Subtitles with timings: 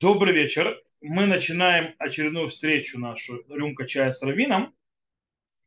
[0.00, 0.80] Добрый вечер.
[1.00, 4.72] Мы начинаем очередную встречу нашу «Рюмка чая с Равином».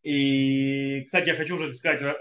[0.04, 2.16] И, кстати, я хочу уже сказать, э,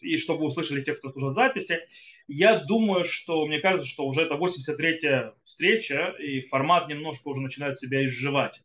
[0.00, 1.80] и чтобы услышали те, кто слушает записи,
[2.28, 7.76] я думаю, что, мне кажется, что уже это 83-я встреча, и формат немножко уже начинает
[7.80, 8.60] себя изживать.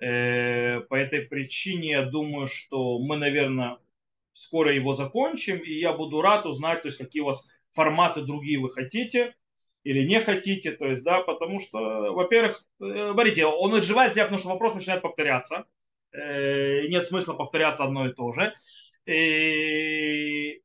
[0.00, 3.76] Э, по этой причине я думаю, что мы, наверное,
[4.32, 8.58] скоро его закончим, и я буду рад узнать, то есть какие у вас форматы другие
[8.58, 9.34] вы хотите,
[9.88, 11.78] или не хотите, то есть, да, потому что,
[12.12, 15.64] во-первых, э, смотрите, он отживает себя, потому что вопрос начинает повторяться,
[16.12, 18.52] э, нет смысла повторяться одно и то же,
[19.06, 20.60] и,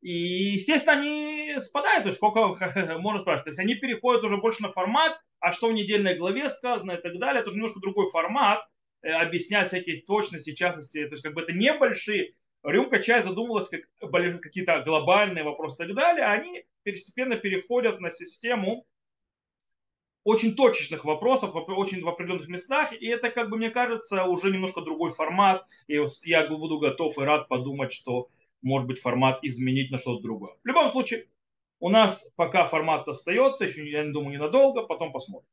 [0.00, 2.46] и естественно, они спадают, то есть сколько
[3.00, 6.48] можно спрашивать, то есть они переходят уже больше на формат, а что в недельной главе
[6.50, 8.64] сказано и так далее, это уже немножко другой формат,
[9.02, 13.82] э, объяснять всякие точности, частности, то есть как бы это небольшие рюмка чая задумывалась как
[14.40, 18.86] какие-то глобальные вопросы и так далее, они постепенно переходят на систему
[20.24, 24.80] очень точечных вопросов, очень в определенных местах, и это, как бы, мне кажется, уже немножко
[24.80, 28.30] другой формат, и я буду готов и рад подумать, что
[28.62, 30.54] может быть формат изменить на что-то другое.
[30.64, 31.26] В любом случае,
[31.78, 35.48] у нас пока формат остается, еще, я не думаю, ненадолго, потом посмотрим.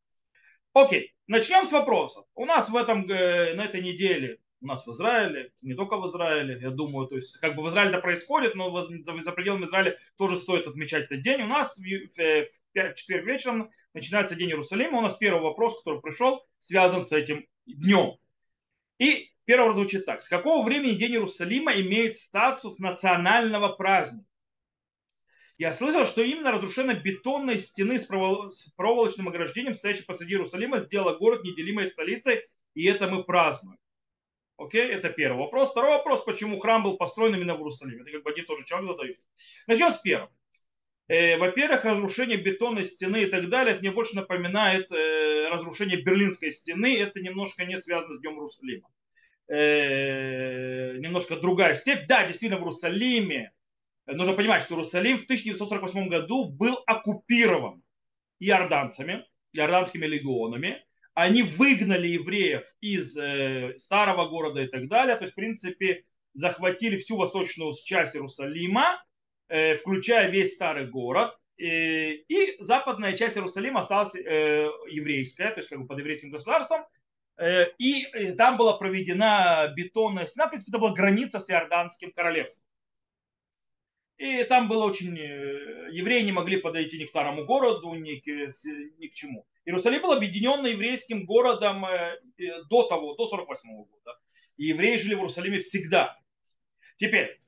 [0.73, 2.25] Окей, начнем с вопросов.
[2.35, 6.57] У нас в этом, на этой неделе у нас в Израиле, не только в Израиле,
[6.61, 10.37] я думаю, то есть как бы в Израиле это происходит, но за, пределами Израиля тоже
[10.37, 11.41] стоит отмечать этот день.
[11.41, 14.99] У нас в, в, в четверг вечером начинается День Иерусалима.
[14.99, 18.17] У нас первый вопрос, который пришел, связан с этим днем.
[18.99, 20.21] И первый звучит так.
[20.21, 24.25] С какого времени День Иерусалима имеет статус национального праздника?
[25.57, 31.43] Я слышал, что именно разрушение бетонной стены с проволочным ограждением, стоящей посреди Иерусалима, сделала город
[31.43, 32.41] неделимой столицей,
[32.73, 33.77] и это мы празднуем.
[34.61, 35.71] Окей, это первый вопрос.
[35.71, 38.01] Второй вопрос, почему храм был построен именно в Иерусалиме.
[38.01, 39.17] Это как бы один тоже человек задает.
[39.65, 40.31] Начнем с первого.
[41.07, 46.51] Э, во-первых, разрушение бетонной стены и так далее, это мне больше напоминает э, разрушение Берлинской
[46.51, 46.95] стены.
[46.95, 48.87] Это немножко не связано с Днем Иерусалима.
[49.47, 52.07] Э, немножко другая степь.
[52.07, 53.51] Да, действительно, в Иерусалиме.
[54.05, 57.81] Нужно понимать, что Иерусалим в 1948 году был оккупирован
[58.39, 65.15] иорданцами, иорданскими легионами они выгнали евреев из э, старого города и так далее.
[65.15, 69.03] То есть, в принципе, захватили всю восточную часть Иерусалима,
[69.49, 71.37] э, включая весь старый город.
[71.57, 76.85] Э, и западная часть Иерусалима осталась э, еврейская, то есть как бы под еврейским государством.
[77.37, 82.11] Э, и э, там была проведена бетонная стена, в принципе, это была граница с Иорданским
[82.11, 82.67] королевством.
[84.17, 85.17] И там было очень...
[85.17, 89.45] Э, евреи не могли подойти ни к старому городу, ни к, ни к чему.
[89.65, 94.19] Иерусалим был объединен еврейским городом э, э, до того, до 48 года.
[94.57, 96.17] И евреи жили в Иерусалиме всегда.
[96.97, 97.39] Теперь,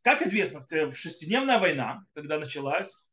[0.00, 3.04] как известно, шестидневная война, когда началась,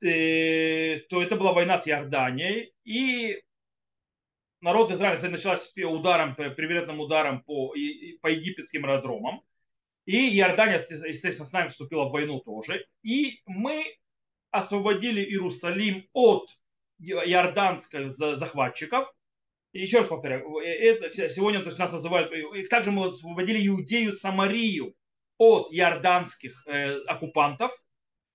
[0.00, 3.40] то это была война с Иорданией, и
[4.60, 7.68] народ Израиля началась ударом, привередным ударом по,
[8.20, 9.42] по египетским аэродромам.
[10.06, 12.86] И Иордания, естественно, с нами вступила в войну тоже.
[13.02, 13.84] И мы
[14.50, 16.48] освободили Иерусалим от
[16.98, 19.12] иорданских захватчиков.
[19.72, 23.66] И еще раз повторяю, э, это, сегодня то есть, нас называют, и также мы освободили
[23.66, 24.94] Иудею Самарию
[25.36, 27.72] от иорданских э, оккупантов.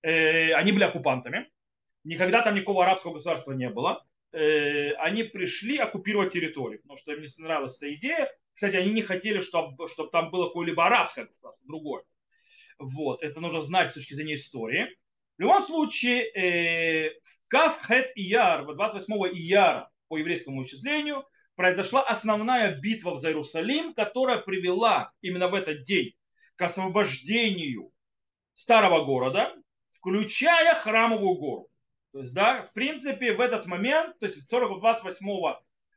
[0.02, 1.50] Э, они были оккупантами.
[2.04, 4.06] Никогда там никакого арабского государства не было.
[4.32, 8.28] Э, они пришли оккупировать территорию, потому что им не нравилась эта идея.
[8.54, 12.04] Кстати, они не хотели, чтобы, чтобы там было какое-либо арабское государство, другое.
[12.78, 14.88] Вот, это нужно знать с точки зрения истории.
[15.36, 17.12] В любом случае, э,
[17.54, 25.12] Кав Хет Ияр, 28 Ияра по еврейскому исчислению, произошла основная битва за Иерусалим, которая привела
[25.20, 26.16] именно в этот день
[26.56, 27.92] к освобождению
[28.54, 29.54] старого города,
[29.92, 31.68] включая храмовую гору.
[32.12, 35.28] То есть, да, в принципе, в этот момент, то есть 40, 28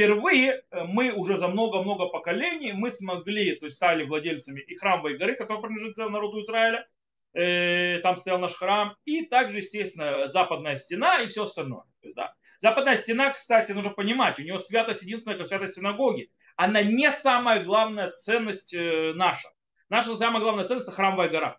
[0.01, 5.19] Впервые э, мы уже за много-много поколений мы смогли, то есть стали владельцами и храмовой
[5.19, 6.89] горы, которая принадлежит народу Израиля,
[7.35, 11.85] э, там стоял наш храм, и также, естественно, западная стена и все остальное.
[12.15, 12.33] да.
[12.57, 16.31] Западная стена, кстати, нужно понимать, у нее святость единственная, как святость синагоги.
[16.57, 19.51] Она не самая главная ценность э, наша.
[19.91, 21.59] Наша самая главная ценность– это храмовая гора.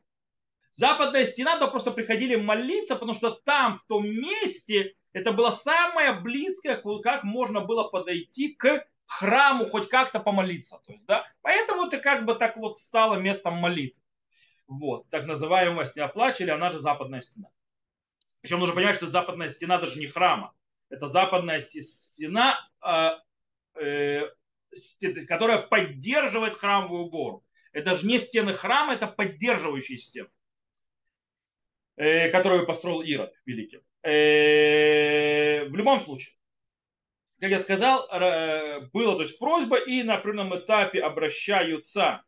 [0.72, 6.14] Западная стена, то просто приходили молиться, потому что там, в том месте, это было самое
[6.14, 10.82] близкое, как можно было подойти к храму, хоть как-то помолиться.
[10.86, 11.28] То есть, да?
[11.42, 14.00] Поэтому это как бы так вот стало местом молитвы.
[14.68, 17.50] Вот, так называемая стена плача, или она же западная стена.
[18.42, 20.54] Причем нужно понимать, что это западная стена даже не храма.
[20.90, 23.20] Это западная стена, а,
[23.76, 24.30] э,
[25.28, 27.46] которая поддерживает храмовую гору.
[27.74, 30.30] Это же не стены храма, это поддерживающие стены.
[32.02, 33.80] Э, которую построил Ирод Великий.
[34.02, 36.34] Э, в любом случае,
[37.40, 38.08] как я сказал,
[38.92, 42.24] была то есть просьба, и на определенном этапе обращаются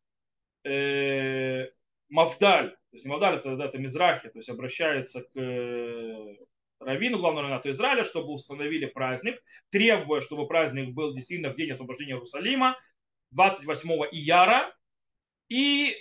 [0.63, 1.69] э,
[2.07, 5.35] Мавдаль, то есть не Мавдаль, это, это Мизрахи, то есть обращается к
[6.79, 9.41] Равину, главному равнату Израиля, чтобы установили праздник,
[9.71, 12.77] требуя, чтобы праздник был действительно в день освобождения Иерусалима,
[13.31, 14.71] 28 ияра,
[15.49, 15.95] и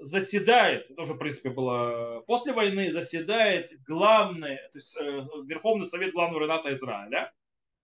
[0.00, 6.12] заседает, это уже, в принципе, было после войны, заседает главный, то есть э, Верховный Совет
[6.12, 7.32] Главного Рената Израиля,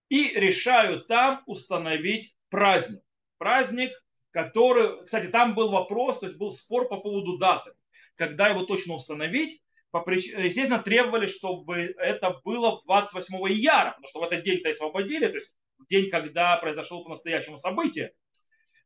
[0.09, 3.03] и решают там установить праздник.
[3.37, 3.91] Праздник,
[4.31, 7.71] который, кстати, там был вопрос, то есть был спор по поводу даты,
[8.15, 9.61] когда его точно установить.
[9.93, 15.55] Естественно, требовали, чтобы это было 28 ияра, потому что в этот день-то освободили, то есть
[15.77, 18.13] в день, когда произошло по-настоящему событие.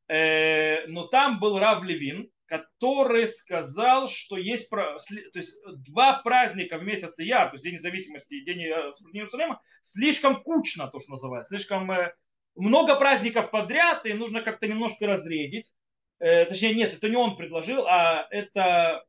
[0.07, 4.97] Э, но там был Рав Левин, который сказал, что есть то
[5.35, 5.55] есть,
[5.87, 10.99] два праздника в месяц Яр, то есть День независимости и День Иерусалима, слишком кучно, то,
[10.99, 12.13] что называется, слишком э,
[12.55, 15.71] много праздников подряд, и нужно как-то немножко разредить.
[16.19, 19.05] Э, точнее, нет, это не он предложил, а это,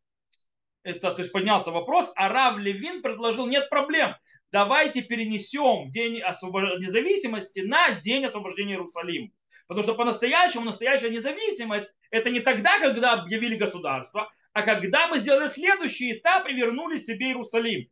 [0.85, 4.15] это то есть поднялся вопрос, а Рав Левин предложил, нет проблем,
[4.53, 9.33] давайте перенесем День независимости на День освобождения Иерусалима.
[9.73, 15.49] Потому что по-настоящему настоящая независимость это не тогда, когда объявили государство, а когда мы сделали
[15.49, 17.89] следующий этап и вернули себе Иерусалим.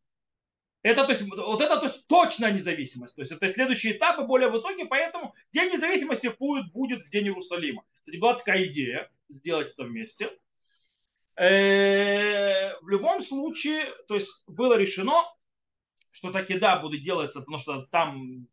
[0.83, 3.15] Это, то есть, вот это то есть, точная независимость.
[3.15, 7.27] То есть это следующий этап и более высокий, поэтому День независимости будет, будет в День
[7.27, 7.83] Иерусалима.
[7.99, 10.31] Кстати, была такая идея сделать это вместе.
[11.37, 15.25] Э, в любом случае, то есть было решено,
[16.11, 18.47] что таки да, будет делаться, потому что там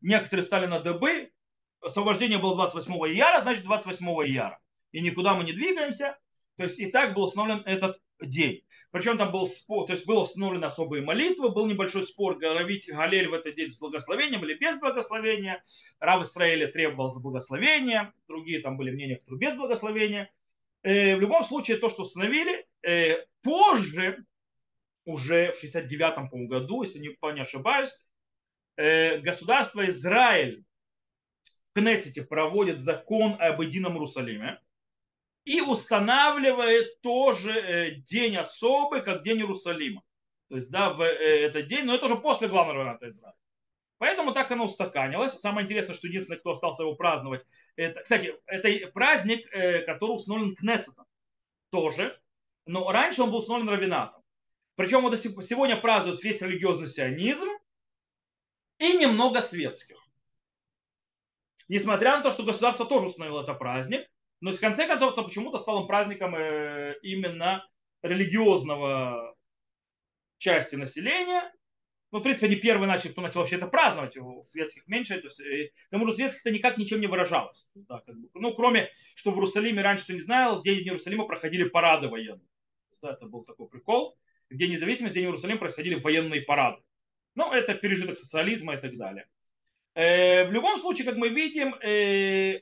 [0.00, 1.32] некоторые стали на дыбы,
[1.80, 4.60] освобождение было 28 ияра, значит 28 ияра.
[4.92, 6.18] И никуда мы не двигаемся.
[6.56, 8.62] То есть и так был установлен этот день.
[8.90, 13.28] Причем там был спор, то есть было установлены особые молитвы, был небольшой спор, говорить Галель
[13.28, 15.62] в этот день с благословением или без благословения.
[16.00, 20.32] Рав Исраиля требовал за благословение, другие там были мнения, кто без благословения.
[20.82, 24.24] Э, в любом случае, то, что установили, э, позже,
[25.04, 27.96] уже в 69-м году, если не ошибаюсь,
[28.76, 30.64] э, государство Израиль
[31.74, 34.60] Кнессете проводит закон об едином Иерусалиме
[35.44, 40.02] и устанавливает тоже э, день особый, как день Иерусалима.
[40.48, 43.36] То есть, да, в э, этот день, но это уже после главного равната Израиля.
[43.98, 45.32] Поэтому так оно устаканилось.
[45.32, 47.44] Самое интересное, что единственный, кто остался его праздновать,
[47.76, 51.06] это, кстати, это праздник, э, который установлен Кнессетом
[51.70, 52.20] тоже,
[52.66, 54.22] но раньше он был установлен Равинатом.
[54.74, 57.48] Причем вот сегодня празднуют весь религиозный сионизм
[58.78, 59.98] и немного светских.
[61.70, 64.04] Несмотря на то, что государство тоже установило это праздник,
[64.40, 67.64] но в конце концов это почему-то стало праздником э, именно
[68.02, 69.36] религиозного
[70.38, 71.48] части населения.
[72.10, 75.20] Ну, в принципе, они первые начали, кто начал вообще это праздновать, у светских меньше.
[75.20, 77.70] То есть, э, к тому же светских-то никак ничем не выражалось.
[77.76, 78.28] Да, как бы.
[78.34, 82.48] Ну, кроме, что в Иерусалиме раньше, кто не знал, день Иерусалима проходили парады военные.
[83.00, 84.18] Да, это был такой прикол.
[84.50, 86.82] В День независимости, в День Иерусалима происходили военные парады.
[87.36, 89.28] Ну, это пережиток социализма и так далее.
[89.94, 92.60] Э, в любом случае, как мы видим, э,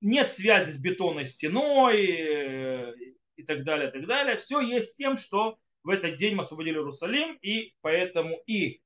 [0.00, 2.94] нет связи с бетонной стеной э,
[3.36, 4.36] и так далее, так далее.
[4.36, 8.80] Все есть с тем, что в этот день мы освободили Иерусалим, и поэтому и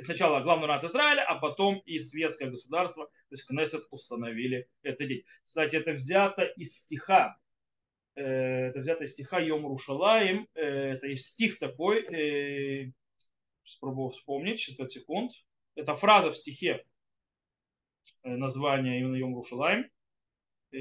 [0.00, 5.24] сначала главный рад Израиля, а потом и светское государство, то есть Кнессет установили этот день.
[5.42, 7.36] Кстати, это взято из стиха,
[8.14, 12.92] это взято из стиха Йом Рушалаем, это есть стих такой,
[13.64, 15.32] спробую вспомнить, 65 секунд.
[15.74, 16.84] Это фраза в стихе
[18.22, 19.90] э, названия именно Рушалайм.
[20.72, 20.78] Э,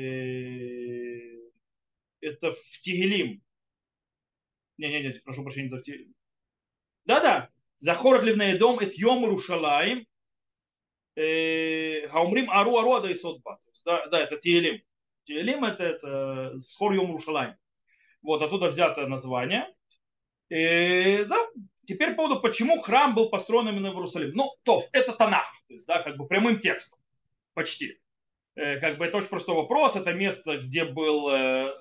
[2.22, 3.42] это в Тигелим.
[4.78, 6.14] Не-не-не, прошу прощения, это в Тигелим.
[7.06, 7.50] Да-да.
[7.80, 10.06] Захорот ливней дом, это йом Рушалаем.
[11.16, 13.60] Хаумрим ару ару ада исотба.
[13.86, 14.82] Да, да, это Тиелим.
[15.26, 17.56] Тиелим это, это Схор йом Рушалаем.
[18.22, 19.68] Вот оттуда взято название.
[20.50, 21.50] И, да,
[21.86, 24.34] теперь по поводу, почему храм был построен именно в Иерусалиме.
[24.34, 27.00] Ну, то, это Танах, то есть, да, как бы прямым текстом,
[27.54, 28.00] почти.
[28.56, 31.72] Э, как бы это очень простой вопрос, это место, где был э,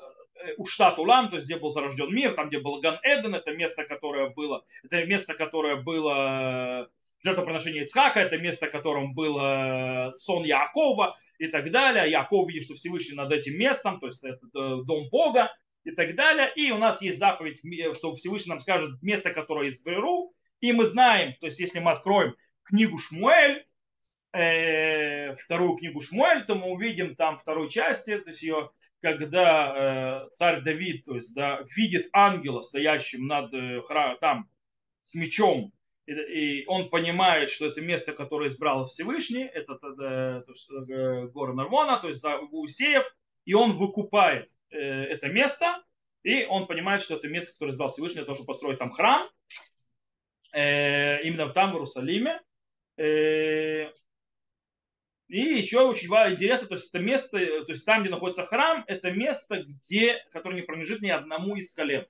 [0.56, 3.84] Уштат Улам, то есть где был зарожден мир, там, где был Ган Эден, это место,
[3.84, 6.88] которое было, это место, которое было
[7.22, 9.34] жертвоприношение Ицхака, это место, в котором был
[10.12, 12.10] сон Якова и так далее.
[12.10, 15.52] Яков видит, что Всевышний над этим местом, то есть это дом Бога
[15.84, 16.52] и так далее.
[16.56, 17.60] И у нас есть заповедь,
[17.96, 20.34] что Всевышний нам скажет место, которое изберу.
[20.60, 23.66] И мы знаем, то есть если мы откроем книгу Шмуэль,
[24.32, 28.70] э, вторую книгу Шмуэль, то мы увидим там второй части, то есть ее,
[29.00, 33.80] когда э, царь Давид, то есть, да, видит ангела, стоящим над э,
[34.20, 34.48] там
[35.00, 35.72] с мечом,
[36.06, 41.26] и, и он понимает, что это место, которое избрал Всевышний, это э, то есть, э,
[41.26, 43.04] гора Нармона, то есть да, Усеев,
[43.44, 45.82] и он выкупает Э, это место,
[46.22, 49.28] и он понимает, что это место, которое избрал Всевышний, для того, построить там храм,
[50.52, 52.40] э, именно там, в Иерусалиме.
[52.96, 53.90] Э,
[55.28, 59.10] и еще очень интересно, то есть это место, то есть там, где находится храм, это
[59.10, 62.06] место, где, которое не принадлежит ни одному из колен.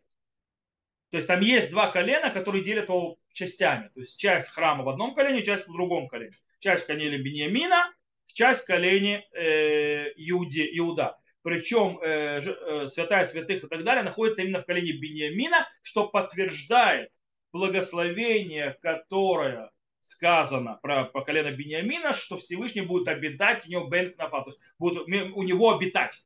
[1.10, 3.90] То есть там есть два колена, которые делят его частями.
[3.94, 6.32] То есть часть храма в одном колене, часть в другом колене.
[6.58, 7.92] Часть в колене Бениамина,
[8.26, 14.42] часть в колене э, Иуде, Иуда причем э, э, святая святых и так далее, находится
[14.42, 17.10] именно в колене Бениамина, что подтверждает
[17.52, 19.70] благословение, которое
[20.00, 25.02] сказано про, про колено Бениамина, что Всевышний будет обитать у него Бен то есть будет
[25.06, 26.24] у него обитать,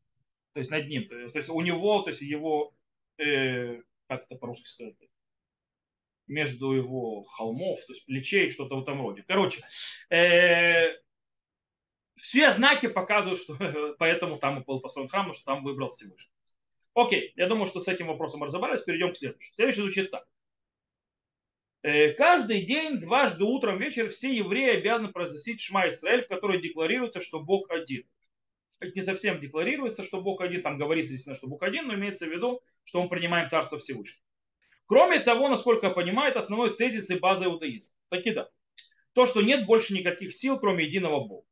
[0.52, 2.74] то есть над ним, то есть, то есть у него, то есть его,
[3.18, 4.94] э, как это по-русски сказать,
[6.26, 9.24] между его холмов, то есть плечей, что-то в этом роде.
[9.26, 9.60] Короче,
[10.10, 10.92] э,
[12.16, 13.56] все знаки показывают, что
[13.98, 16.30] поэтому там был построен храм, что там выбрал Всевышний.
[16.94, 18.82] Окей, я думаю, что с этим вопросом разобрались.
[18.82, 19.54] Перейдем к следующему.
[19.54, 20.26] Следующий звучит так.
[21.82, 27.20] Э, каждый день, дважды утром, вечером все евреи обязаны произносить Шма Исраэль, в которой декларируется,
[27.20, 28.04] что Бог один.
[28.80, 32.30] Не совсем декларируется, что Бог один, там говорится, естественно, что Бог один, но имеется в
[32.30, 34.20] виду, что он принимает Царство Всевышнего.
[34.86, 37.92] Кроме того, насколько я понимаю, это основной тезис и база иудаизма.
[38.08, 38.48] Таки да.
[39.12, 41.45] То, что нет больше никаких сил, кроме единого Бога.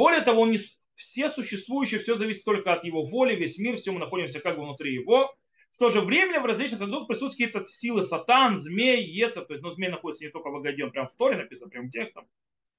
[0.00, 0.58] Более того, он не,
[0.94, 4.62] все существующие, все зависит только от его воли, весь мир, все мы находимся как бы
[4.62, 5.30] внутри его.
[5.72, 9.62] В то же время в различных родах присутствуют какие-то силы сатан, змей, ецер, то есть,
[9.62, 12.26] ну, змей находится не только в Агаде, он прям в Торе написан, прям текстом.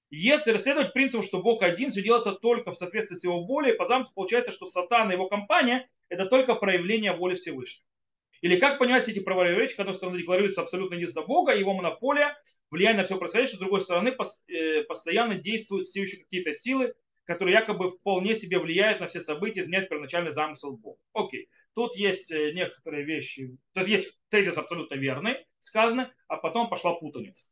[0.09, 3.85] Ецер исследовать принципу, что Бог один, все делается только в соответствии с его волей, по
[3.85, 7.85] замыслу получается, что сатан и его компания– это только проявление воли Всевышнего.
[8.41, 12.35] Или как понимать эти противоречия, когда с одной стороны декларируется абсолютно единство Бога, его монополия,
[12.71, 14.15] влияние на все происходящее, с другой стороны
[14.47, 19.61] э, постоянно действуют все еще какие-то силы, который якобы вполне себе влияет на все события,
[19.61, 20.99] изменяет первоначальный замысел Бога.
[21.13, 26.93] Окей, тут есть э, некоторые вещи, тут есть тезис абсолютно верный, сказаны, а потом пошла
[26.93, 27.45] путаница.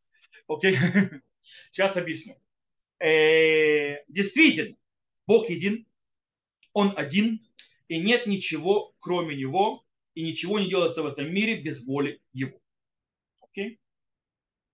[0.48, 0.76] Окей,
[1.72, 2.36] сейчас объясню.
[3.00, 4.76] Э, действительно,
[5.28, 5.86] Бог един,
[6.74, 7.40] Он один,
[7.88, 9.86] и нет ничего кроме Него,
[10.16, 12.60] и ничего не делается в этом мире без воли Его.
[13.42, 13.80] Окей?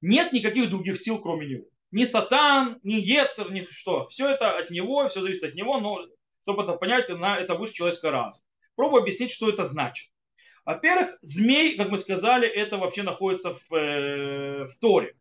[0.02, 4.06] Нет никаких других сил, кроме Него ни сатан, ни ецер, ни что.
[4.08, 6.06] Все это от него, все зависит от него, но
[6.44, 8.44] чтобы это понять, на это выше человеческого разума.
[8.76, 10.12] Пробую объяснить, что это значит.
[10.66, 15.16] Во-первых, змей, как мы сказали, это вообще находится в, э, в Торе.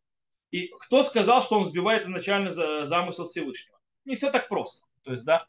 [0.51, 3.79] И кто сказал, что он сбивает изначально за замысел Всевышнего?
[4.05, 4.85] Не все так просто.
[5.05, 5.47] То есть, да,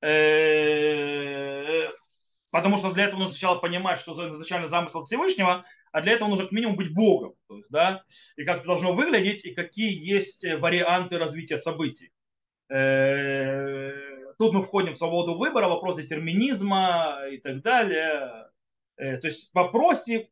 [0.00, 1.86] э,
[2.50, 6.44] потому что для этого нужно сначала понимать, что изначально замысел Всевышнего, а для этого нужно
[6.44, 7.34] как минимум быть Богом.
[7.48, 8.04] То есть, да,
[8.36, 12.12] и как это должно выглядеть, и какие есть э, варианты развития событий.
[12.68, 13.92] Э,
[14.38, 18.50] тут мы входим в свободу выбора, вопрос детерминизма и так далее.
[18.96, 20.30] Э, то есть в вопросе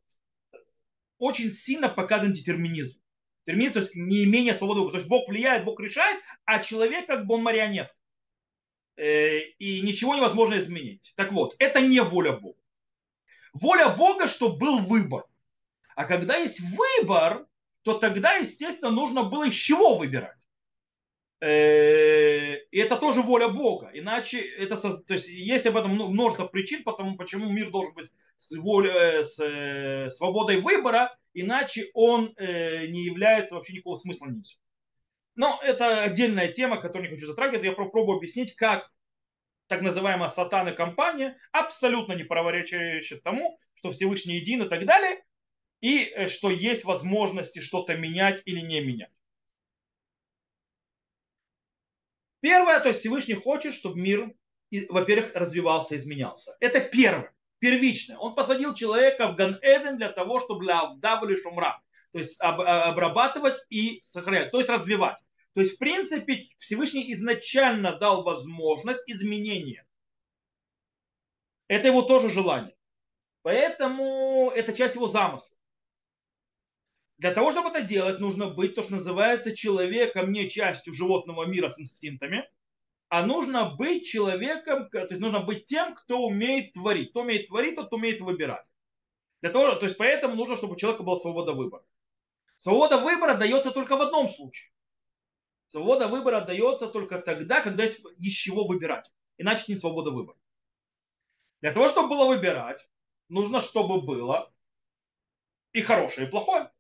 [1.18, 3.00] очень сильно показан детерминизм.
[3.46, 4.92] Детерминизм, то есть неимение свободы выбора.
[4.92, 7.94] То есть Бог влияет, Бог решает, а человек как бы он марионет.
[8.98, 11.12] И ничего невозможно изменить.
[11.16, 12.58] Так вот, это не воля Бога.
[13.52, 15.24] Воля Бога, чтобы был выбор.
[15.96, 17.46] А когда есть выбор,
[17.82, 20.36] то тогда, естественно, нужно было из чего выбирать.
[21.40, 23.90] Э, и это тоже воля Бога.
[23.94, 28.54] Иначе это, то есть есть об этом множество причин, потому, почему мир должен быть с,
[28.56, 34.60] волей, э, с э, свободой выбора, иначе он не является вообще никакого смысла несет.
[35.34, 37.64] Но это отдельная тема, которую не хочу затрагивать.
[37.64, 38.90] Я попробую объяснить, как
[39.66, 45.22] так называемая сатана компания, абсолютно не противоречащая тому, что Всевышний един и так далее,
[45.80, 49.10] и э, что есть возможности что-то менять или не менять.
[52.40, 54.32] Первое, то есть Всевышний хочет, чтобы мир,
[54.88, 56.56] во-первых, развивался, изменялся.
[56.60, 58.18] Это первое, первичное.
[58.18, 63.58] Он посадил человека в Ган-Эден для того, чтобы для Авдавали Шумра, то есть а, обрабатывать
[63.68, 65.16] и сохранять, то есть развивать.
[65.54, 69.86] То есть, в принципе, Всевышний изначально дал возможность изменения.
[71.66, 72.76] Это его тоже желание.
[73.42, 75.55] Поэтому это часть его замысла.
[77.18, 81.68] Для того, чтобы это делать, нужно быть то, что называется человеком, не частью животного мира
[81.68, 82.48] с инстинктами,
[83.08, 87.10] а нужно быть человеком, то есть нужно быть тем, кто умеет творить.
[87.10, 88.66] Кто умеет творить, тот умеет выбирать.
[89.40, 91.84] Для того, то есть поэтому нужно, чтобы у человека была свобода выбора.
[92.56, 94.72] Свобода выбора дается только в одном случае.
[95.68, 99.12] Свобода выбора дается только тогда, когда есть из чего выбирать.
[99.38, 100.38] Иначе не свобода выбора.
[101.60, 102.88] Для того, чтобы было выбирать,
[103.28, 104.52] нужно, чтобы было
[105.72, 106.72] и хорошее, и плохое.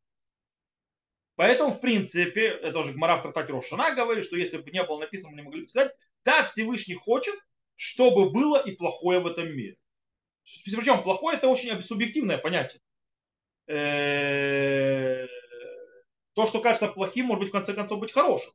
[1.36, 4.98] Поэтому, в принципе, это уже Гмара в трактате Рошана говорит, что если бы не было
[5.00, 5.92] написано, мы не могли бы сказать,
[6.24, 7.34] да, Всевышний хочет,
[7.76, 9.76] чтобы было и плохое в этом мире.
[10.64, 12.80] Причем плохое это очень субъективное понятие.
[16.34, 18.52] То, что кажется плохим, может быть в конце концов быть хорошим.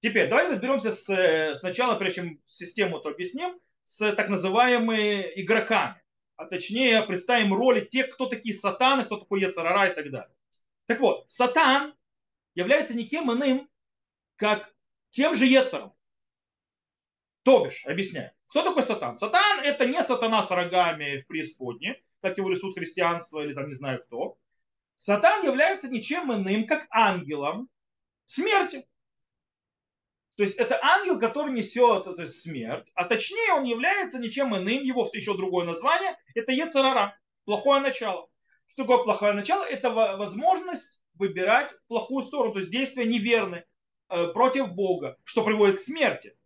[0.00, 6.02] Теперь давайте разберемся с, э, сначала, прежде чем систему то объясним, с так называемыми игроками.
[6.36, 10.34] А точнее, представим роли тех, кто такие сатаны, кто такой Яцарара и так далее.
[10.86, 11.94] Так вот, сатан
[12.54, 13.68] является никем иным,
[14.36, 14.74] как
[15.10, 15.94] тем же Ецером.
[17.42, 18.32] То бишь, объясняю.
[18.48, 19.16] Кто такой сатан?
[19.16, 23.74] Сатан это не сатана с рогами в преисподне, как его рисует христианство или там не
[23.74, 24.38] знаю кто.
[24.94, 27.68] Сатан является ничем иным, как ангелом
[28.24, 28.86] смерти.
[30.36, 34.82] То есть это ангел, который несет то есть смерть, а точнее он является ничем иным,
[34.82, 38.28] его еще другое название, это Ецарара, плохое начало.
[38.68, 39.64] Что такое плохое начало?
[39.64, 43.64] Это возможность выбирать плохую сторону, то есть действия неверны
[44.08, 46.36] э, против Бога, что приводит к смерти.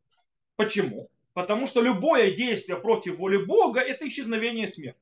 [0.57, 1.11] Почему?
[1.33, 5.01] Потому что любое действие против воли Бога– это исчезновение смерти.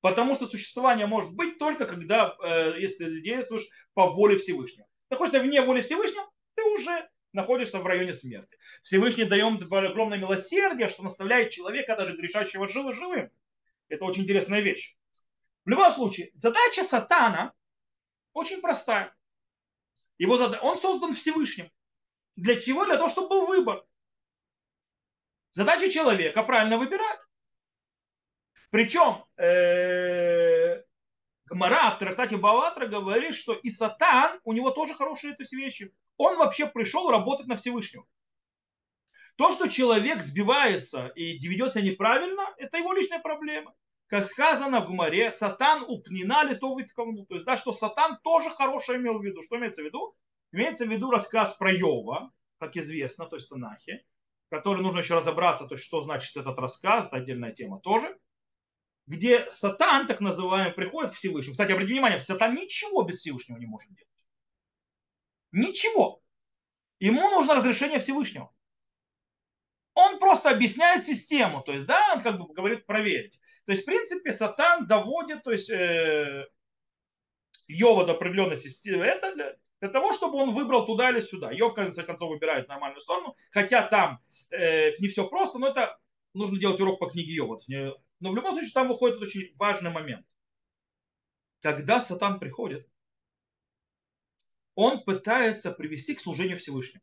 [0.00, 4.88] Потому что существование может быть только когда, э, если ты действуешь по воле Всевышнего.
[5.08, 8.58] Находишься вне воли Всевышнего, ты уже находишься в районе смерти.
[8.82, 13.30] Всевышний даем огромное милосердие, что наставляет человека, даже грешащего живым, живым.
[13.88, 14.96] Это очень интересная вещь.
[15.64, 17.52] В любом случае, задача сатана
[18.34, 19.16] очень простая.
[20.18, 20.58] Его зада...
[20.60, 21.70] Он создан Всевышним.
[22.36, 22.84] Для чего?
[22.84, 23.84] Для того, чтобы был выбор.
[25.52, 27.20] Задача человека правильно выбирать.
[28.70, 30.82] Причем э,
[31.46, 35.94] Гмара в трактате Баватра говорит, что и Сатан, у него тоже хорошие то есть, вещи.
[36.16, 38.04] Он вообще пришел работать на Всевышнего.
[39.36, 43.74] То, что человек сбивается и ведется неправильно, это его личная проблема.
[44.06, 47.24] Как сказано в Гумаре, сатан упнинали то вытковну.
[47.26, 49.42] То есть, да, что сатан тоже хорошее имел в виду.
[49.42, 50.14] Что имеется в виду?
[50.52, 54.04] Имеется в виду рассказ про Йова, как известно, то есть Танахе
[54.54, 58.16] который нужно еще разобраться, то есть что значит этот рассказ, это отдельная тема тоже,
[59.06, 61.52] где сатан, так называемый, приходит к Всевышнему.
[61.52, 64.08] Кстати, обратите внимание, сатан ничего без Всевышнего не может делать.
[65.52, 66.22] Ничего.
[67.00, 68.54] Ему нужно разрешение Всевышнего.
[69.94, 73.38] Он просто объясняет систему, то есть, да, он как бы говорит проверить.
[73.66, 76.46] То есть, в принципе, сатан доводит, то есть, э,
[77.66, 79.04] Йова до определенной системы.
[79.04, 81.50] Это для, для того, чтобы он выбрал туда или сюда.
[81.50, 85.98] Йов, в конце концов, выбирает нормальную сторону, хотя там э, не все просто, но это
[86.34, 87.60] нужно делать урок по книге Йова.
[88.20, 90.26] Но в любом случае там выходит очень важный момент.
[91.60, 92.86] Когда Сатан приходит,
[94.74, 97.02] он пытается привести к служению Всевышнему.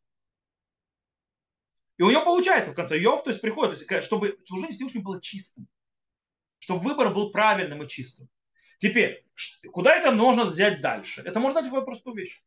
[1.98, 2.98] И у него получается в конце.
[2.98, 5.68] Йов, то есть приходит, чтобы служение Всевышнему было чистым.
[6.62, 8.28] Чтобы выбор был правильным и чистым.
[8.78, 9.24] Теперь,
[9.72, 11.22] куда это можно взять дальше?
[11.22, 12.42] Это можно дать такую простую вещь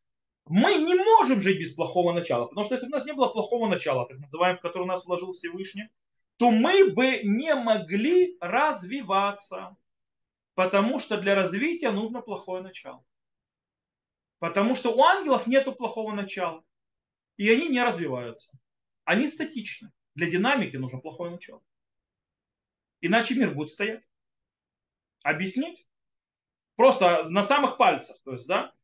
[0.48, 3.28] мы не можем жить без плохого начала, потому что если бы у нас не было
[3.28, 5.88] плохого начала, так называемого, в которое у нас вложил Всевышний,
[6.36, 9.76] то мы бы не могли развиваться,
[10.54, 13.04] потому что для развития нужно плохое начало.
[14.38, 16.62] Потому что у ангелов нет плохого начала,
[17.36, 18.56] и они не развиваются.
[19.04, 19.90] Они статичны.
[20.14, 21.62] Для динамики нужно плохое начало.
[23.06, 24.08] Иначе мир будет стоять.
[25.22, 25.86] Объяснить?
[26.76, 28.18] Просто на самых пальцах.
[28.24, 28.76] То есть, да,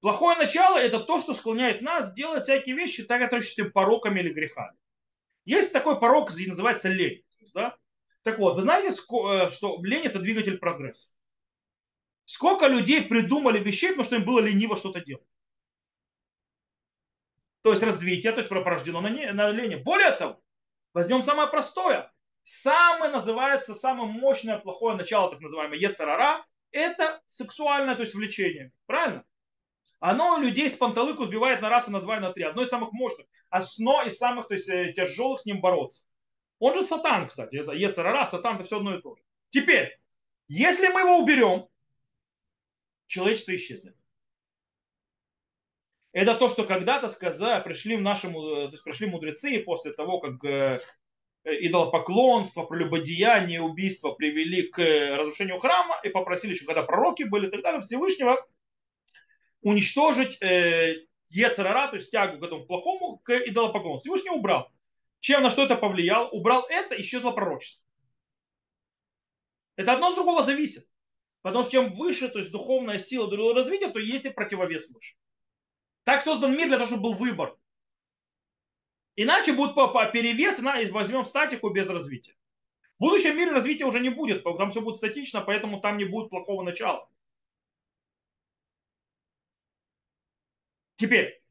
[0.00, 4.76] Плохое начало– это то, что склоняет нас делать всякие вещи, так относящиеся пороками или грехами.
[5.44, 7.24] Есть такой порок, называется лень.
[7.54, 7.76] Да?
[8.22, 11.14] Так вот, вы знаете, э, что лень– это двигатель прогресса.
[12.26, 15.26] Сколько людей придумали вещей, потому что им было лениво что-то делать.
[17.62, 19.76] То есть развитие, то есть порождено на, не, на лени.
[19.76, 20.40] Более того,
[20.92, 22.12] возьмем самое простое.
[22.48, 28.72] Самое называется, самое мощное плохое начало, так называемое Ецарара, это сексуальное, то есть влечение.
[28.86, 29.24] Правильно?
[30.00, 32.44] Оно людей с панталыку сбивает на раз и на два и на три.
[32.44, 33.26] Одно из самых мощных.
[33.50, 36.06] Одно из самых то есть, э, тяжелых с ним бороться.
[36.58, 37.56] Он же сатан, кстати.
[37.56, 39.22] Это Ецарара, сатан, это все одно и то же.
[39.50, 40.00] Теперь,
[40.46, 41.68] если мы его уберем,
[43.06, 43.94] человечество исчезнет.
[46.12, 50.20] Это то, что когда-то сказали, пришли, в нашему, э, то есть пришли мудрецы после того,
[50.20, 50.80] как э,
[51.44, 57.62] идолопоклонство, прелюбодеяние, убийство привели к разрушению храма и попросили еще, когда пророки были и так
[57.62, 58.46] далее, Всевышнего
[59.62, 64.14] уничтожить э, Ецерара, то есть тягу к этому плохому, к идолопоклонству.
[64.14, 64.70] Всевышний убрал.
[65.20, 66.28] Чем на что это повлиял?
[66.32, 67.84] Убрал это, исчезло пророчество.
[69.76, 70.84] Это одно с другого зависит.
[71.42, 75.14] Потому что чем выше, то есть духовная сила другого развития, то есть и противовес выше.
[76.04, 77.57] Так создан мир для того, чтобы был выбор.
[79.20, 82.36] Иначе будет по, перевес, и возьмем статику без развития.
[82.92, 86.30] В будущем мире развития уже не будет, там все будет статично, поэтому там не будет
[86.30, 87.08] плохого начала.
[90.94, 91.42] Теперь,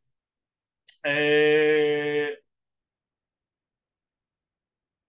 [1.03, 2.37] э,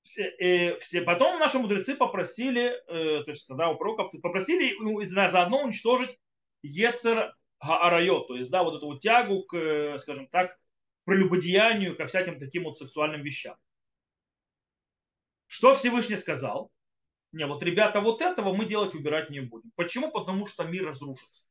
[0.02, 4.74] все, э, все, потом наши мудрецы попросили, э, то есть тогда у пророков попросили
[5.06, 6.18] заодно уничтожить
[6.62, 10.58] Ецер Аарайот, то есть да, вот эту вот тягу к, скажем так,
[11.08, 13.56] прелюбодеянию, ко всяким таким вот сексуальным вещам.
[15.46, 16.70] Что Всевышний сказал?
[17.32, 19.72] Не, вот ребята, вот этого мы делать убирать не будем.
[19.74, 20.12] Почему?
[20.12, 21.48] Потому что мир разрушится.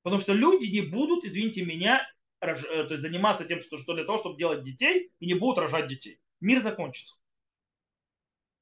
[0.00, 4.04] Потому что люди не будут, извините меня, э, то есть заниматься тем, что, что для
[4.04, 6.18] того, чтобы делать детей, и не будут рожать детей.
[6.40, 7.18] Мир закончится.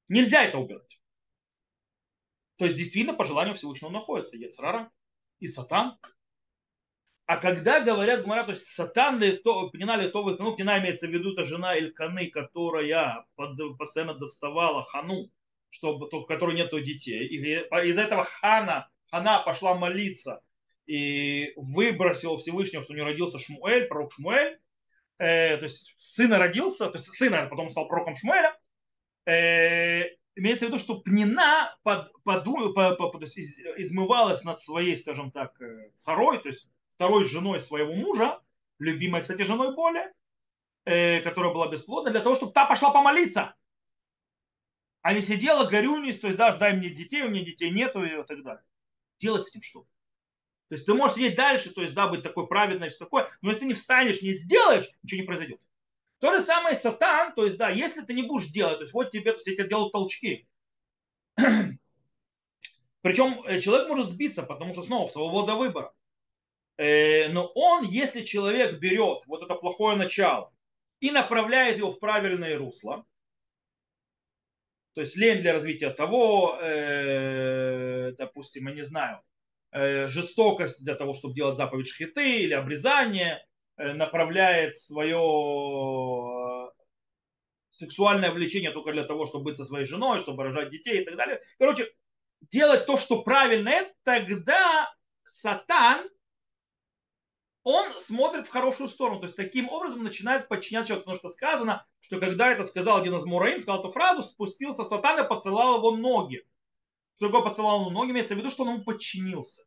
[0.09, 0.99] Нельзя это убирать.
[2.57, 4.91] То есть действительно по желанию Всевышнего находится Ецрара
[5.39, 5.97] и Сатан.
[7.29, 11.05] А когда говорят Гмара, то есть Сатан ли то, пнина ли то ну, пнина имеется
[11.05, 15.29] в виду, это жена Ильканы, которая под, постоянно доставала хану,
[15.69, 17.27] чтобы, то, которой нету детей.
[17.27, 20.41] И из-за этого хана, хана пошла молиться
[20.87, 24.59] и выбросила Всевышнего, что у нее родился Шмуэль, пророк Шмуэль,
[25.19, 28.59] э, то есть сына родился, то есть сына потом стал пророком Шмуэля,
[29.27, 35.29] э, имеется в виду, что Пнина под, под, под, под, под, измывалась над своей, скажем
[35.29, 36.67] так, э, царой, то есть
[36.99, 38.41] второй женой своего мужа,
[38.77, 40.11] любимой, кстати, женой более,
[40.83, 43.55] э, которая была бесплодна, для того, чтобы та пошла помолиться.
[45.01, 48.21] А не сидела горюнись, то есть даже дай мне детей, у меня детей нету и
[48.23, 48.65] так далее.
[49.17, 49.83] Делать с этим что?
[50.67, 53.47] То есть ты можешь сидеть дальше, то есть да, быть такой праведный, все такое, но
[53.47, 55.61] если ты не встанешь, не сделаешь, ничего не произойдет.
[56.19, 59.09] То же самое сатан, то есть да, если ты не будешь делать, то есть вот
[59.09, 60.49] тебе, то есть эти делают толчки.
[63.01, 65.93] Причем э, человек может сбиться, потому что снова свобода выбора.
[66.79, 70.53] Э, но он, если человек берет вот это плохое начало
[71.01, 73.05] и направляет его в правильное русло,
[74.93, 79.21] то есть лень для развития того, э, допустим, я не знаю,
[79.71, 83.45] Э, жестокость для того, чтобы делать заповедь шхиты или обрезание,
[83.77, 86.69] направляет свое
[87.69, 91.15] сексуальное влечение только для того, чтобы быть со своей женой, чтобы рожать детей и так
[91.15, 91.41] далее.
[91.59, 91.87] Короче,
[92.49, 93.71] делать то, что правильно,
[94.03, 96.09] тогда сатан,
[97.69, 99.19] он смотрит в хорошую сторону.
[99.19, 101.05] То есть таким образом начинает подчинять человека.
[101.05, 105.23] Потому что сказано, что когда это сказал один из Мураим, сказал эту фразу, спустился сатан
[105.23, 106.45] и поцеловал его ноги
[107.19, 109.65] что такое поцеловал ему ноги, имеется в виду, что он ему подчинился.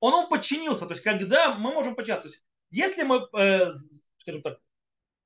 [0.00, 0.86] Он ему подчинился.
[0.86, 2.28] То есть, когда мы можем подчиняться.
[2.28, 3.74] Есть, если мы, э,
[4.16, 4.58] скажем так,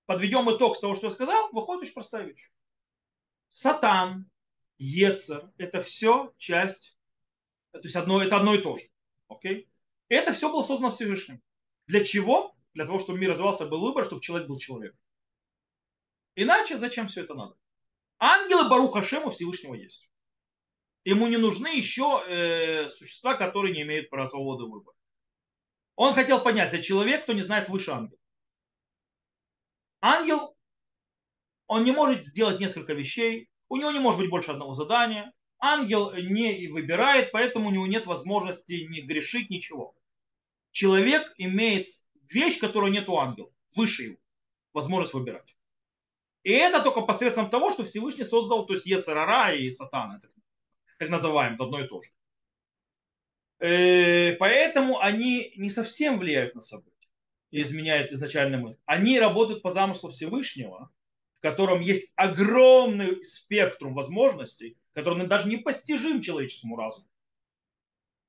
[0.06, 2.50] подведем итог с того, что я сказал, выходит очень простая вещь.
[3.48, 4.28] Сатан,
[4.78, 6.98] Ецер, это все часть,
[7.70, 8.90] то есть одно, это одно и то же.
[9.32, 9.68] Окей?
[10.08, 11.42] Это все было создано Всевышним.
[11.86, 12.54] Для чего?
[12.74, 14.94] Для того, чтобы мир развивался, был выбор, чтобы человек был человек.
[16.34, 17.56] Иначе зачем все это надо?
[18.18, 20.08] Ангелы Баруха Шему Всевышнего есть.
[21.04, 24.96] Ему не нужны еще э, существа, которые не имеют права свободы выбора.
[25.96, 28.18] Он хотел понять, я человек, кто не знает выше ангел.
[30.00, 30.56] Ангел,
[31.66, 35.32] он не может сделать несколько вещей, у него не может быть больше одного задания.
[35.64, 39.94] Ангел не выбирает, поэтому у него нет возможности не грешить, ничего.
[40.72, 41.86] Человек имеет
[42.28, 44.16] вещь, которую нет у ангела, выше его,
[44.72, 45.56] возможность выбирать.
[46.42, 50.32] И это только посредством того, что Всевышний создал, то есть Ецарара и Сатана, так,
[50.98, 52.10] так называем, одно и то же.
[53.60, 57.08] Э, поэтому они не совсем влияют на события
[57.52, 58.80] и изменяют изначальный мысль.
[58.84, 60.90] Они работают по замыслу Всевышнего,
[61.42, 67.08] котором есть огромный спектрум возможностей, который даже не постижим человеческому разуму.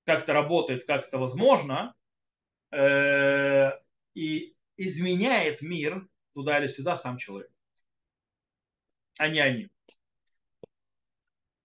[0.05, 1.95] Как это работает, как это возможно,
[2.71, 3.71] э,
[4.15, 7.49] и изменяет мир туда или сюда сам человек.
[9.19, 9.69] а не они.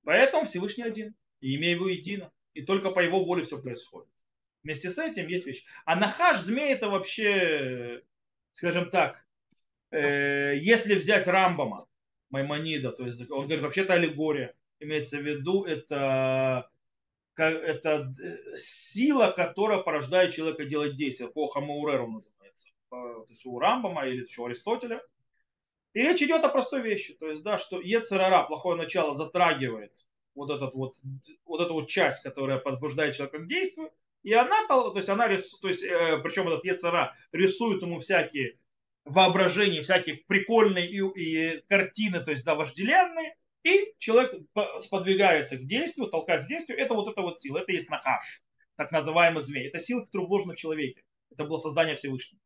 [0.04, 1.14] Поэтому Всевышний один.
[1.40, 2.30] И имя его едино.
[2.52, 4.10] И только по его воле все происходит.
[4.62, 5.64] Вместе с этим есть вещь.
[5.86, 8.02] А нахаш змей это вообще,
[8.52, 9.24] скажем так,
[9.90, 11.88] если взять Рамбама,
[12.30, 14.54] Маймонида, то есть он говорит, вообще это аллегория.
[14.80, 16.70] Имеется в виду, это,
[17.36, 21.28] это э, сила, которая порождает человека делать действия.
[21.28, 22.70] По Хамауреру называется.
[22.90, 25.02] То есть у Рамбама или еще у Аристотеля.
[25.94, 27.14] И речь идет о простой вещи.
[27.14, 30.94] То есть, да, что Ецерара, плохое начало, затрагивает вот, этот вот,
[31.44, 33.90] вот эту вот часть, которая побуждает человека к действию.
[34.22, 38.58] И она, то есть она, то есть, э, причем этот Ецера рисует ему всякие
[39.08, 43.34] воображения, всякие прикольные и, и картины, то есть, да, вожделенные.
[43.64, 44.34] И человек
[44.80, 46.78] сподвигается к действию, толкается к действию.
[46.78, 48.42] Это вот эта вот сила, это есть нахаш,
[48.76, 49.66] так называемый змей.
[49.68, 51.02] Это сила, которая вложена в человеке.
[51.30, 52.40] Это было создание Всевышнего.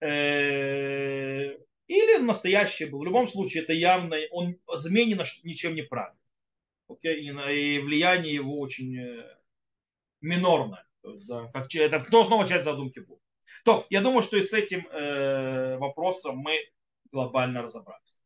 [0.00, 3.00] Э, или настоящее был.
[3.00, 6.18] В любом случае, это явно, он змей ничем не правит.
[7.02, 9.38] И, влияние его очень э,
[10.20, 10.86] минорное.
[11.02, 13.23] То есть, да, как, это то снова часть задумки будет.
[13.64, 16.58] То, я думаю, что и с этим э, вопросом мы
[17.10, 18.20] глобально разобрались.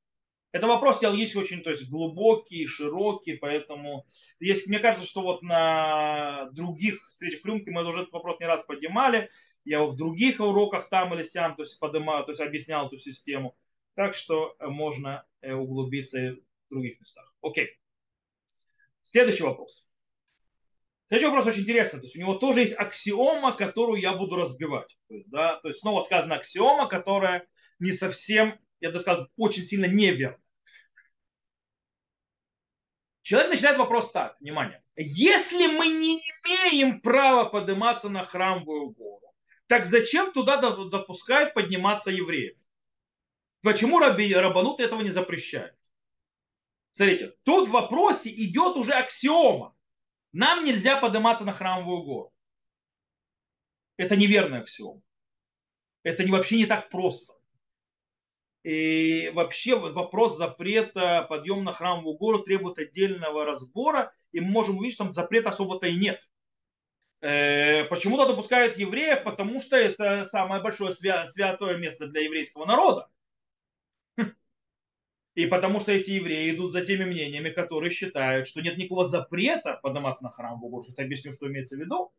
[0.50, 4.07] Это вопрос есть очень то есть, глубокий, широкий, поэтому
[4.40, 8.62] есть, мне кажется, что вот на других встречах рюмки мы уже этот вопрос не раз
[8.62, 9.31] поднимали.
[9.64, 13.57] Я в других уроках там или сям то есть, поднимал, то есть объяснял эту систему.
[13.94, 17.35] Так что можно э, углубиться в других местах.
[17.42, 17.78] Окей.
[19.02, 19.88] Следующий вопрос.
[21.09, 22.01] Следующий вопрос очень интересный.
[22.01, 24.99] То есть у него тоже есть аксиома, которую я буду разбивать.
[25.09, 27.47] То есть, да, то есть снова сказано аксиома, которая
[27.79, 30.38] не совсем, я бы сказал, очень сильно неверна.
[33.23, 34.83] Человек начинает вопрос так, внимание.
[34.97, 39.35] Если мы не имеем права подниматься на храмовую гору,
[39.66, 42.57] так зачем туда допускают подниматься евреев?
[43.62, 45.75] Почему раби, Рабанут этого не запрещает?
[46.90, 49.77] Смотрите, тут в вопросе идет уже аксиома.
[50.33, 52.33] Нам нельзя подниматься на храмовую гору.
[53.97, 55.03] Это неверный аксиом.
[56.03, 57.35] Это не, вообще не так просто.
[58.62, 64.95] И вообще вопрос запрета подъем на храмовую гору требует отдельного разбора, и мы можем увидеть,
[64.95, 66.29] что там запрета особо-то и нет.
[67.21, 73.09] Э, почему-то допускают евреев, потому что это самое большое святое место для еврейского народа.
[75.38, 79.79] И потому что эти евреи идут за теми мнениями, которые считают, что нет никакого запрета
[79.85, 80.83] подниматься на храм Богу.
[80.83, 82.12] Сейчас объясню, что имеется в виду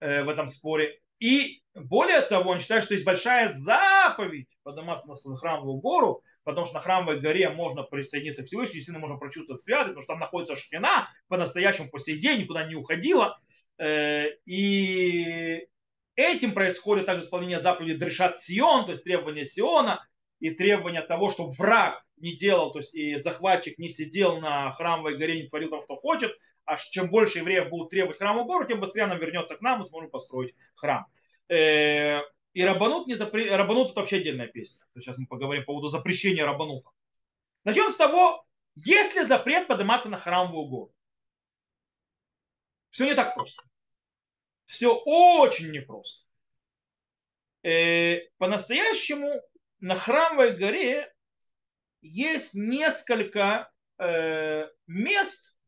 [0.00, 0.98] э, в этом споре.
[1.20, 6.74] И более того, он считает, что есть большая заповедь подниматься на храмовую гору, потому что
[6.74, 10.56] на храмовой горе можно присоединиться к Всевышнему, действительно можно прочувствовать святость, потому что там находится
[10.56, 13.38] шхина по-настоящему по сей день, никуда не уходила.
[13.78, 15.64] Э, и
[16.16, 20.04] этим происходит также исполнение заповеди Дрешат Сион, то есть требования Сиона,
[20.40, 25.16] и требования того, чтобы враг не делал, то есть и захватчик не сидел на храмовой
[25.16, 28.80] горе, не творил того, что хочет, а чем больше евреев будут требовать храмовую гору, тем
[28.80, 31.06] быстрее она вернется к нам, и сможем построить храм.
[31.48, 32.20] Э,
[32.52, 33.54] и Рабанут, не запре...
[33.54, 34.84] Рабанут это вообще отдельная песня.
[34.94, 36.90] Сейчас мы поговорим по поводу запрещения Рабанута.
[37.64, 40.94] Начнем с того, есть ли запрет подниматься на храмовую гору.
[42.90, 43.62] Все не так просто.
[44.66, 46.26] Все очень непросто.
[47.62, 49.42] Э, по-настоящему
[49.80, 51.12] на храмовой горе
[52.00, 55.58] есть несколько э, мест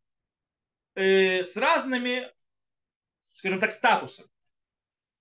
[0.95, 2.31] э, с разными,
[3.35, 4.29] скажем так, статусами.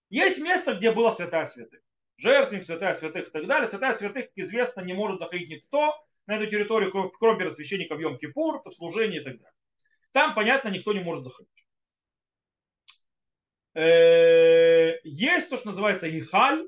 [0.10, 1.82] Есть место, где была святая святых.
[2.18, 3.68] Жертвенник, святая святых и так далее.
[3.68, 5.96] Святая святых, как известно, не может заходить никто
[6.26, 9.54] на эту территорию, кроме первосвященника в Йом-Кипур, в служении и так далее.
[10.12, 11.66] Там, понятно, никто не может заходить.
[13.74, 16.68] Э, есть то, что называется Ихаль,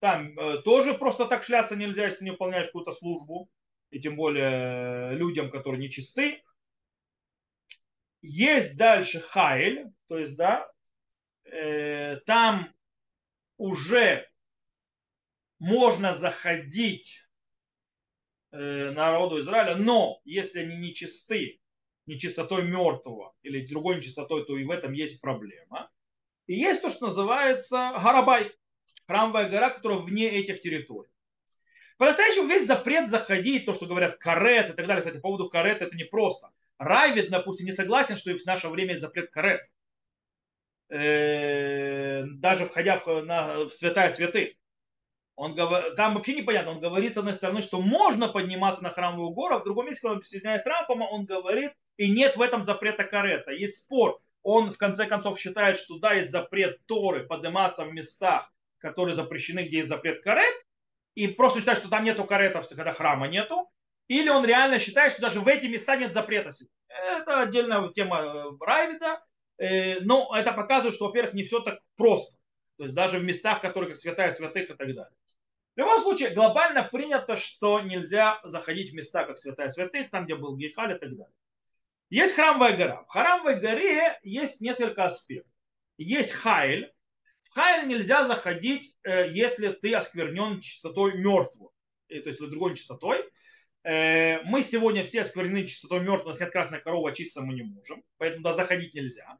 [0.00, 3.50] там э, тоже просто так шляться нельзя, если не выполняешь какую-то службу.
[3.90, 6.42] И тем более э, людям, которые нечисты.
[8.20, 10.68] Есть дальше Хайль, то есть, да,
[11.44, 12.74] э, там
[13.56, 14.28] уже
[15.58, 17.22] можно заходить
[18.50, 21.60] э, народу Израиля, но если они нечисты,
[22.06, 25.90] нечистотой мертвого или другой нечистотой, то и в этом есть проблема.
[26.46, 28.52] И есть то, что называется Гарабай
[29.06, 31.10] храмовая гора, которая вне этих территорий.
[31.98, 35.00] По-настоящему весь запрет заходить, то, что говорят карет и так далее.
[35.00, 36.50] Кстати, по поводу карет это не просто.
[36.78, 39.62] Райвид, допустим, не согласен, что и в наше время есть запрет карет.
[40.88, 44.50] Э, даже входя в, на, в святая святых.
[45.34, 45.94] Он говор...
[45.94, 46.72] Там вообще непонятно.
[46.72, 50.02] Он говорит, с одной стороны, что можно подниматься на храмовую гору, а в другом месте,
[50.02, 53.52] когда он присоединяет Трампа, он говорит, и нет в этом запрета карета.
[53.52, 54.20] Есть спор.
[54.42, 58.50] Он, в конце концов, считает, что да, есть запрет Торы подниматься в местах,
[58.86, 60.54] которые запрещены, где есть запрет карет,
[61.14, 63.68] и просто считать, что там нету каретов, когда храма нету,
[64.08, 66.50] или он реально считает, что даже в эти места нет запрета.
[66.88, 69.20] Это отдельная тема Райвида,
[70.02, 72.38] но это показывает, что, во-первых, не все так просто.
[72.76, 75.16] То есть даже в местах, которые как святая святых и так далее.
[75.74, 80.36] В любом случае, глобально принято, что нельзя заходить в места, как святая святых, там, где
[80.36, 81.34] был Гейхаль и так далее.
[82.08, 83.02] Есть храмовая гора.
[83.02, 85.52] В храмовой горе есть несколько аспектов.
[85.98, 86.94] Есть хайль.
[87.56, 91.70] Хайль нельзя заходить, э, если ты осквернен чистотой мертвую,
[92.06, 93.24] то есть другой чистотой.
[93.82, 97.62] Э, мы сегодня все осквернены чистотой мертвой, у нас нет красной коровы, очиститься мы не
[97.62, 99.38] можем, поэтому туда заходить нельзя.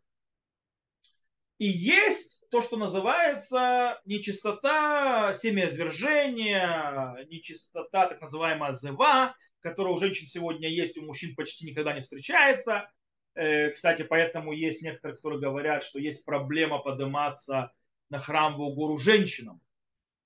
[1.58, 10.70] И есть то, что называется нечистота семяизвержения, нечистота так называемая зева, которая у женщин сегодня
[10.70, 12.90] есть, у мужчин почти никогда не встречается.
[13.34, 17.72] Э, кстати, поэтому есть некоторые, которые говорят, что есть проблема подниматься
[18.10, 19.60] на храмовую гору женщинам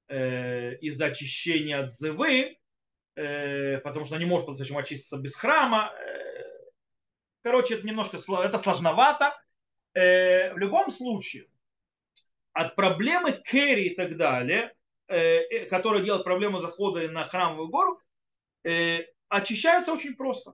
[0.09, 2.59] э, из-за очищения от зывы,
[3.17, 5.93] э, потому что она не может по-настоящему очиститься без храма.
[7.43, 9.35] Короче, это немножко это сложновато.
[9.95, 11.47] В любом случае,
[12.53, 14.75] от проблемы Керри и так далее,
[15.71, 18.01] которая делает проблему захода на храмовую гору,
[19.29, 20.53] очищаются очень просто.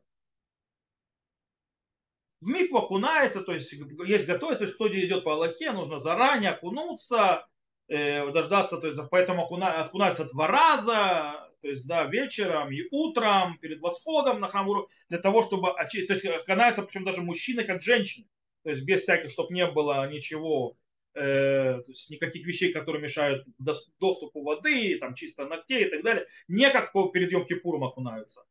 [2.40, 6.50] В микву окунается, то есть есть готовить, то есть кто идет по Аллахе, нужно заранее
[6.50, 7.46] окунуться,
[7.88, 13.58] э, дождаться, то есть поэтому окуна, окунаются два раза, то есть да, вечером и утром,
[13.58, 14.68] перед восходом на храм
[15.08, 18.26] для того, чтобы очистить, то есть окунаются причем даже мужчины, как женщины,
[18.64, 20.76] то есть без всяких, чтобы не было ничего,
[21.14, 26.26] э, то есть никаких вещей, которые мешают доступу воды, там чисто ногтей и так далее,
[26.48, 28.42] не как перед Йом Кипуром окунаются.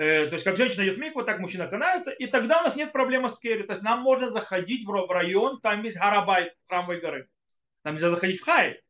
[0.00, 2.74] Э, то есть как женщина идет в микву, так мужчина канается, и тогда у нас
[2.74, 3.64] нет проблемы с керри.
[3.64, 7.28] То есть нам можно заходить в район, там есть Гарабайт, храмовой горы.
[7.84, 8.80] Нам нельзя заходить в Хай,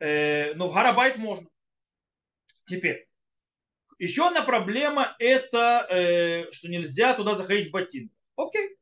[0.00, 1.48] э, но в Гарабайт можно.
[2.66, 3.08] Теперь,
[3.98, 8.14] еще одна проблема это, э, что нельзя туда заходить в ботинках.
[8.36, 8.76] Окей,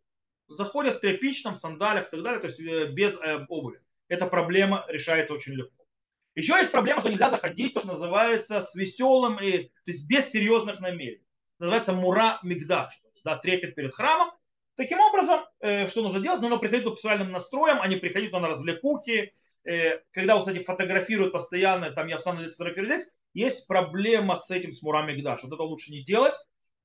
[0.49, 3.17] заходят в тряпичном, сандалях и так далее, то есть без
[3.49, 3.81] обуви.
[4.09, 5.87] Эта проблема решается очень легко.
[6.35, 10.29] Еще есть проблема, что нельзя заходить, то, что называется, с веселым, и, то есть без
[10.29, 11.22] серьезных намерений
[11.63, 12.93] называется мура мигдаш,
[13.25, 14.33] да, трепет перед храмом.
[14.75, 16.41] Таким образом, э, что нужно делать?
[16.41, 19.33] Нужно приходить к специальным настроем, а не приходить на развлекухи.
[19.65, 24.51] Э, когда, вот, кстати, фотографируют постоянно, там я сам здесь фотографирую здесь, есть проблема с
[24.51, 25.45] этим, с мура мигдаш.
[25.45, 26.35] Вот это лучше не делать.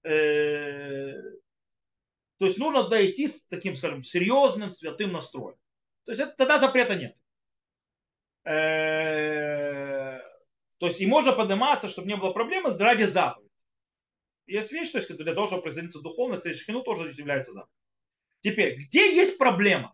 [0.03, 1.13] Э,
[2.37, 5.57] то есть нужно дойти с таким, скажем, серьезным святым настроем.
[6.05, 7.15] То есть это, тогда запрета нет.
[8.43, 10.21] То
[10.81, 13.46] есть и можно подниматься, чтобы не было проблемы, ради заповеди.
[14.47, 17.73] Есть вещь, то есть для того, чтобы производиться духовность, шхину тоже является заповедь.
[18.41, 19.93] Теперь, где есть проблема?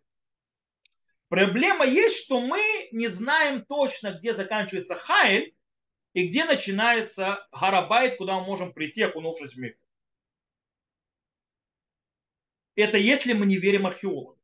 [1.27, 2.61] Проблема есть, что мы
[2.91, 5.55] не знаем точно, где заканчивается Хайль
[6.13, 9.75] и где начинается Гарабайт, куда мы можем прийти, окунувшись в мир.
[12.75, 14.39] Это если мы не верим археологам.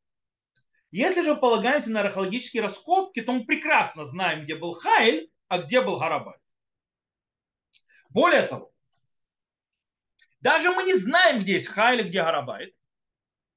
[0.89, 5.81] Если же полагаемся на археологические раскопки, то мы прекрасно знаем, где был Хайль, а где
[5.81, 6.41] был Гарабайт.
[8.09, 8.73] Более того,
[10.41, 12.73] даже мы не знаем, где есть Хайль, где Гарабайт.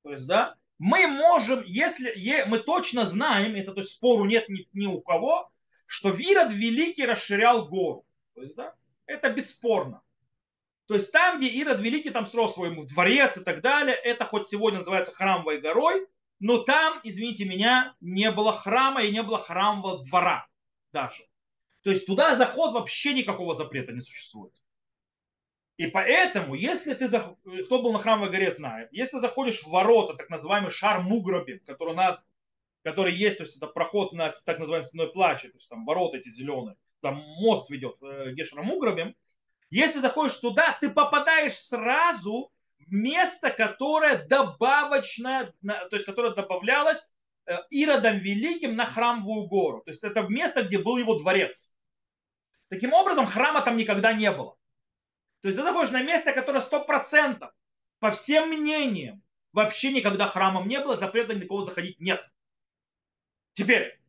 [0.03, 2.13] То есть, да, мы можем, если
[2.47, 5.51] мы точно знаем, это то есть спору нет ни, ни у кого,
[5.87, 8.05] что Вирод Великий расширял гору.
[8.35, 8.75] То есть, да,
[9.07, 10.03] это бесспорно.
[10.87, 14.49] То есть там, где Ирод Великий там строил свой дворец и так далее, это хоть
[14.49, 16.07] сегодня называется храмовой горой,
[16.41, 20.47] но там, извините меня, не было храма и не было храмового двора
[20.93, 21.25] даже.
[21.83, 24.53] То есть туда заход вообще никакого запрета не существует.
[25.79, 30.15] И поэтому, если ты, кто был на храмовой горе, знает, если ты заходишь в ворота,
[30.15, 32.23] так называемый шар Мугробин, который, на,
[32.83, 36.19] который есть, то есть это проход на так называемой стеной плача, то есть там ворота
[36.19, 39.17] эти зеленые, там мост ведет э, Гешера Мугробин,
[39.71, 47.11] если заходишь туда, ты попадаешь сразу в место, которое добавочно, то есть которое добавлялось
[47.47, 49.81] э, Иродом Великим на храмовую гору.
[49.81, 51.75] То есть это место, где был его дворец.
[52.69, 54.57] Таким образом, храма там никогда не было.
[55.43, 57.53] То есть ты заходишь на место, которое сто процентов,
[57.99, 59.23] по всем мнениям,
[59.53, 62.33] вообще никогда храмом не было, запрета никого заходить нет.
[63.55, 64.01] Теперь,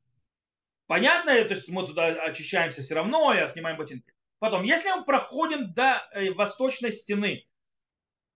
[0.87, 4.13] понятно, то есть мы туда очищаемся все равно, я снимаем ботинки.
[4.39, 7.47] Потом, если мы проходим до э, восточной стены,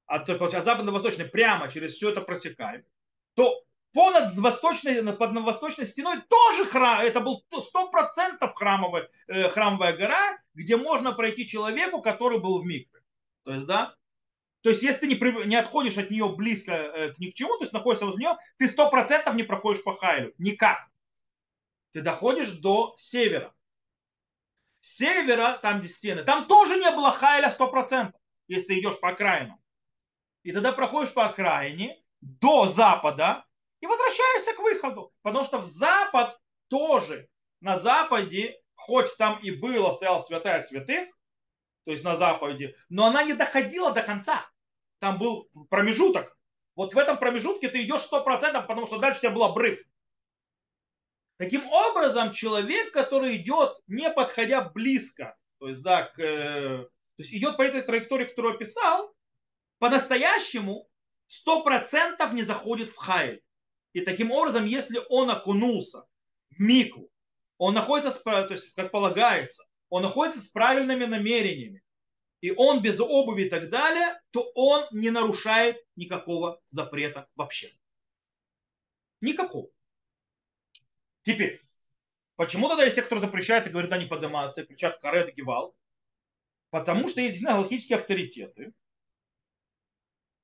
[0.05, 2.83] от, от западной до восточной, прямо через все это просекаем,
[3.35, 3.66] то
[3.97, 10.37] понад восточной, под восточной стеной тоже храм, это был сто процентов храмовая, э, храмовая гора,
[10.53, 13.01] где можно пройти человеку, который был в микве.
[13.43, 13.95] То есть, да,
[14.61, 17.57] то есть, если ты не, не отходишь от нее близко э, к ни к чему,
[17.57, 20.31] то есть находишься возле нее, ты сто процентов не проходишь по Хайлю.
[20.37, 20.87] Никак.
[21.91, 23.51] Ты доходишь до севера.
[24.79, 28.21] С севера, там где стены, там тоже не было Хайля сто процентов.
[28.47, 29.59] если ты идешь по окраинам.
[30.43, 33.46] И тогда проходишь по окраине до запада
[33.81, 35.13] и возвращаешься к выходу.
[35.21, 37.29] Потому что в запад тоже,
[37.61, 41.09] на западе, хоть там и было, стояла святая святых,
[41.85, 44.49] то есть на западе, но она не доходила до конца.
[44.99, 46.37] Там был промежуток.
[46.75, 49.79] Вот в этом промежутке ты идешь 100%, потому что дальше у тебя был обрыв.
[51.37, 57.33] Таким образом, человек, который идет, не подходя близко, то есть, да, к, э, то есть
[57.33, 59.15] идет по этой траектории, которую описал,
[59.79, 60.89] по-настоящему
[61.27, 63.43] 100% не заходит в хайль.
[63.97, 66.05] И таким образом, если он окунулся
[66.51, 67.09] в мику,
[67.57, 71.81] он находится, то есть, как полагается, он находится с правильными намерениями,
[72.41, 77.71] и он без обуви и так далее, то он не нарушает никакого запрета вообще.
[79.19, 79.67] Никакого.
[81.23, 81.59] Теперь,
[82.35, 85.75] почему тогда есть те, кто запрещает и говорят, да, не подниматься, и кричат карет, гивал?
[86.69, 88.75] Потому что есть галактические авторитеты,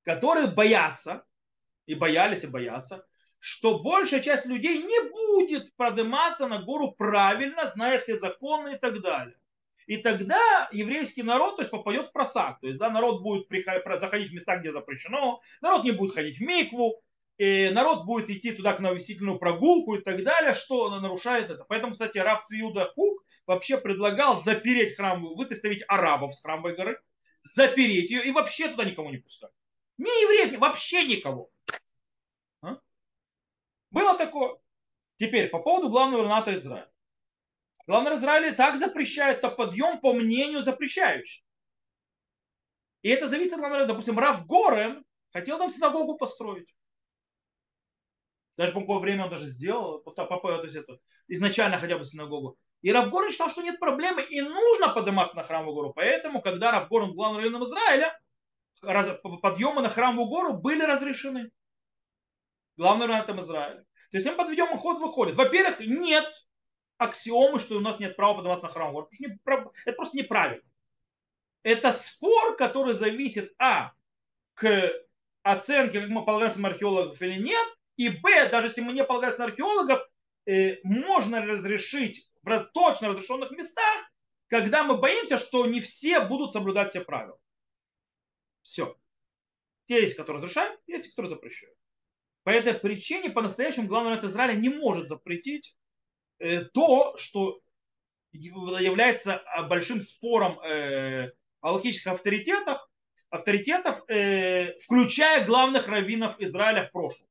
[0.02, 1.24] которые боятся,
[1.86, 3.06] и боялись, и боятся,
[3.46, 9.02] что большая часть людей не будет подниматься на гору правильно, зная все законы и так
[9.02, 9.36] далее.
[9.86, 12.62] И тогда еврейский народ то есть, попадет в просак.
[12.62, 13.50] То есть да, народ будет
[14.00, 17.04] заходить в места, где запрещено, народ не будет ходить в микву,
[17.38, 21.66] и народ будет идти туда к навесительную прогулку и так далее, что нарушает это.
[21.68, 26.98] Поэтому, кстати, Рав Циюда Кук вообще предлагал запереть храм, выставить арабов с храмовой горы,
[27.42, 29.52] запереть ее и вообще туда никого не пускать.
[29.98, 31.52] Ни евреев, вообще никого.
[33.94, 34.58] Было такое.
[35.18, 36.92] Теперь по поводу главного Рената Израиля.
[37.86, 41.46] Главный Израиля так запрещает то подъем по мнению запрещающих.
[43.04, 46.74] И это зависит от главного Допустим, Рав Горен хотел там синагогу построить.
[48.58, 52.58] Даже по какое время он даже сделал, то есть это, изначально хотя бы синагогу.
[52.82, 55.94] И Равгорн считал, что нет проблемы и нужно подниматься на храмовую гору.
[55.94, 58.20] Поэтому, когда Равгорн главным районом Израиля,
[59.42, 61.52] подъемы на храмовую гору были разрешены.
[62.78, 63.86] Главным районом Израиля.
[64.12, 65.36] То есть мы подведем ход выходит.
[65.36, 66.26] Во-первых, нет
[66.98, 69.10] аксиомы, что у нас нет права подниматься на храмовую
[69.46, 69.74] гору.
[69.86, 70.64] Это просто неправильно.
[71.64, 73.94] Это спор, который зависит, а,
[74.54, 74.92] к
[75.44, 79.46] оценке, как мы полагаемся археологов или нет, и б, даже если мы не полагаемся на
[79.46, 80.02] археологов,
[80.46, 84.12] э, можно разрешить в точно разрешенных местах,
[84.48, 87.38] когда мы боимся, что не все будут соблюдать все правила.
[88.62, 88.98] Все.
[89.88, 91.78] Те есть, которые разрешают, есть, которые запрещают.
[92.44, 95.76] По этой причине по-настоящему главный от Израиля не может запретить
[96.40, 97.62] э, то, что
[98.34, 101.32] является а, большим спором э,
[101.62, 102.90] о логических авторитетах,
[103.30, 107.28] авторитетов, э, включая главных раввинов Израиля в прошлом.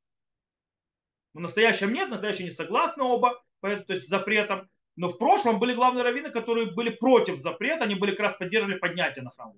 [1.35, 4.71] В настоящем нет, в настоящем не согласны оба, то есть запретом.
[4.97, 8.79] Но в прошлом были главные раввины, которые были против запрета, они были как раз поддерживали
[8.79, 9.55] поднятие на храм.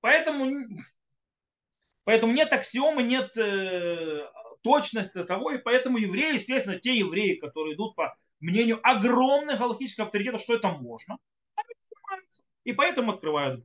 [0.00, 0.50] Поэтому,
[2.04, 4.28] поэтому нет аксиомы, нет э,
[4.62, 10.42] точности того, и поэтому евреи, естественно, те евреи, которые идут по мнению огромных галактических авторитетов,
[10.42, 11.18] что это можно,
[12.64, 13.64] и поэтому открывают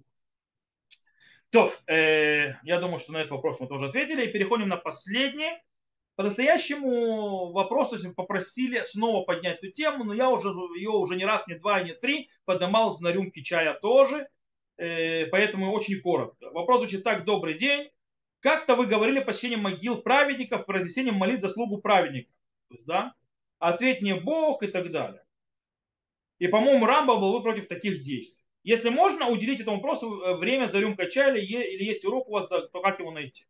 [1.49, 4.25] то, э, я думаю, что на этот вопрос мы тоже ответили.
[4.25, 5.51] И переходим на последний.
[6.15, 11.25] По-настоящему вопрос, то есть попросили снова поднять эту тему, но я уже ее уже не
[11.25, 14.27] раз, не два, не три поднимал на рюмке чая тоже,
[14.77, 16.49] э, поэтому очень коротко.
[16.51, 17.89] Вопрос звучит так, добрый день.
[18.47, 22.31] Как-то вы говорили посещение могил праведников, произнесением молит заслугу праведника.
[22.69, 23.13] То есть, да?
[23.59, 25.21] Ответь не Бог и так далее.
[26.39, 28.45] И, по-моему, Рамба был вы против таких действий.
[28.63, 32.47] Если можно уделить этому вопросу э, время за рюмкой чая или есть урок у вас,
[32.47, 33.45] то как его найти?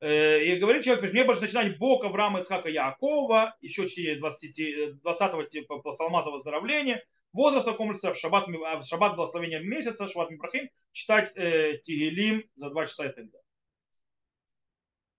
[0.00, 3.84] Э, и говорит человек, мне больше начинать Бога, Авраама, Ицхака, Якова, еще
[4.18, 7.02] 20, 20 типа псалма за выздоровление,
[7.32, 13.06] возраст в шаббат, в шаббат благословения месяца, шаббат Мибрахим, читать э, Тигелим за два часа
[13.06, 13.41] и так далее.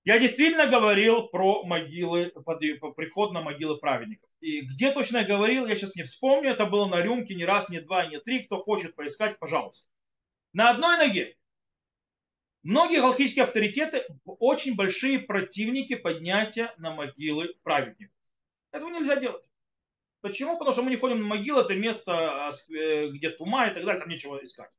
[0.05, 2.33] Я действительно говорил про могилы,
[2.95, 4.29] приход на могилы праведников.
[4.41, 7.69] И где точно я говорил, я сейчас не вспомню, это было на рюмке не раз,
[7.69, 8.43] не два, не три.
[8.43, 9.87] Кто хочет поискать, пожалуйста.
[10.51, 11.37] На одной ноге
[12.63, 18.15] Многие галактические авторитеты очень большие противники поднятия на могилы праведников.
[18.71, 19.43] Этого нельзя делать.
[20.21, 20.57] Почему?
[20.57, 23.99] Потому что мы не ходим на могилы, это место, э, где тума и так далее,
[23.99, 24.71] там нечего искать.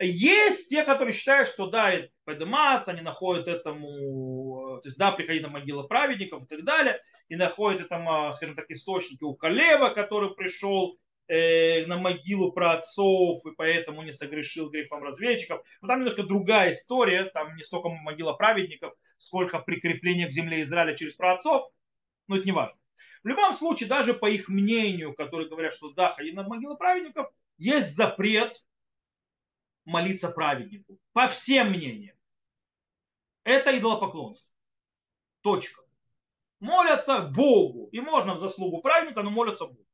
[0.00, 1.92] Есть те, которые считают, что да,
[2.24, 7.36] подниматься, они находят этому, то есть да, приходить на могилы праведников и так далее, и
[7.36, 13.46] находят там, а, скажем так, источники у Калева, который пришел э, на могилу про отцов,
[13.46, 15.64] и поэтому не согрешил грехом разведчиков.
[15.80, 20.96] Но там немножко другая история, там не столько могила праведников, сколько прикрепление к земле Израиля
[20.96, 21.70] через праотцов,
[22.26, 22.76] но это не важно.
[23.22, 27.28] В любом случае, даже по их мнению, которые говорят, что да, ходить на могилы праведников,
[27.58, 28.64] есть запрет
[29.84, 30.98] молиться праведнику.
[31.12, 32.16] По всем мнениям.
[33.44, 34.52] Это идолопоклонство.
[35.42, 35.82] Точка.
[36.60, 37.88] Молятся Богу.
[37.92, 39.86] И можно в заслугу праведника, но молятся Богу.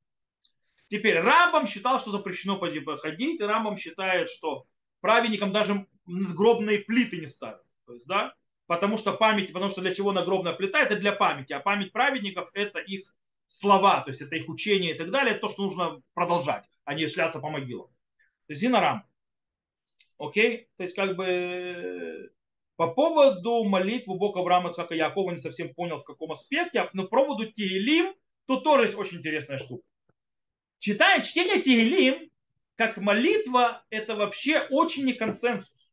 [0.88, 3.40] Теперь Рамбам считал, что запрещено ходить.
[3.40, 4.66] Рамбам считает, что
[5.00, 7.64] праведникам даже надгробные плиты не ставят.
[7.86, 8.34] То есть, да,
[8.66, 12.50] потому что память, потому что для чего нагробная плита, это для памяти, а память праведников
[12.54, 13.14] это их
[13.46, 16.94] слова, то есть это их учение и так далее, это то, что нужно продолжать, а
[16.94, 17.88] не шляться по могилам.
[18.46, 19.04] То есть Зинарам.
[20.20, 20.68] Окей?
[20.76, 22.30] То есть как бы
[22.76, 27.24] по поводу молитвы Бога Авраама, Ицхака, Якова не совсем понял в каком аспекте, но по
[27.24, 28.14] поводу Тиелим,
[28.46, 29.82] тут тоже есть очень интересная штука.
[30.78, 32.30] Читая чтение Тиелим,
[32.76, 35.90] как молитва, это вообще очень не консенсус.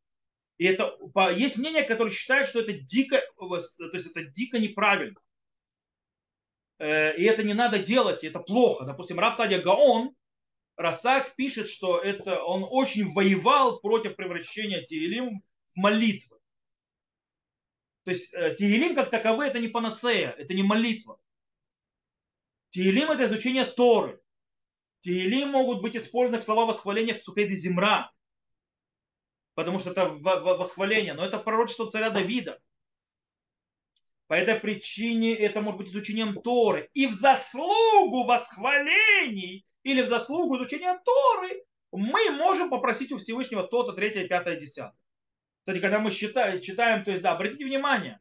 [0.58, 0.98] И это
[1.34, 3.56] есть мнение, которое считает, что это дико, то
[3.94, 5.18] есть это дико неправильно.
[6.78, 8.84] Э, и это не надо делать, это плохо.
[8.84, 10.14] Допустим, Раф Садия Гаон,
[10.78, 16.38] Расак пишет, что это он очень воевал против превращения Тиелим в молитвы.
[18.04, 21.18] То есть э, Тиелим как таковые это не панацея, это не молитва.
[22.70, 24.20] Тиелим это изучение Торы.
[25.00, 28.12] Тиелим могут быть использованы слова восхваления Псукейды Земра.
[29.54, 31.14] Потому что это восхваление.
[31.14, 32.60] Но это пророчество царя Давида.
[34.28, 36.88] По этой причине это может быть изучением Торы.
[36.94, 43.92] И в заслугу восхвалений или в заслугу изучения Торы мы можем попросить у Всевышнего то-то,
[43.92, 44.98] третье, пятое, десятое.
[45.60, 48.20] Кстати, когда мы считаем, читаем, то есть, да, обратите внимание,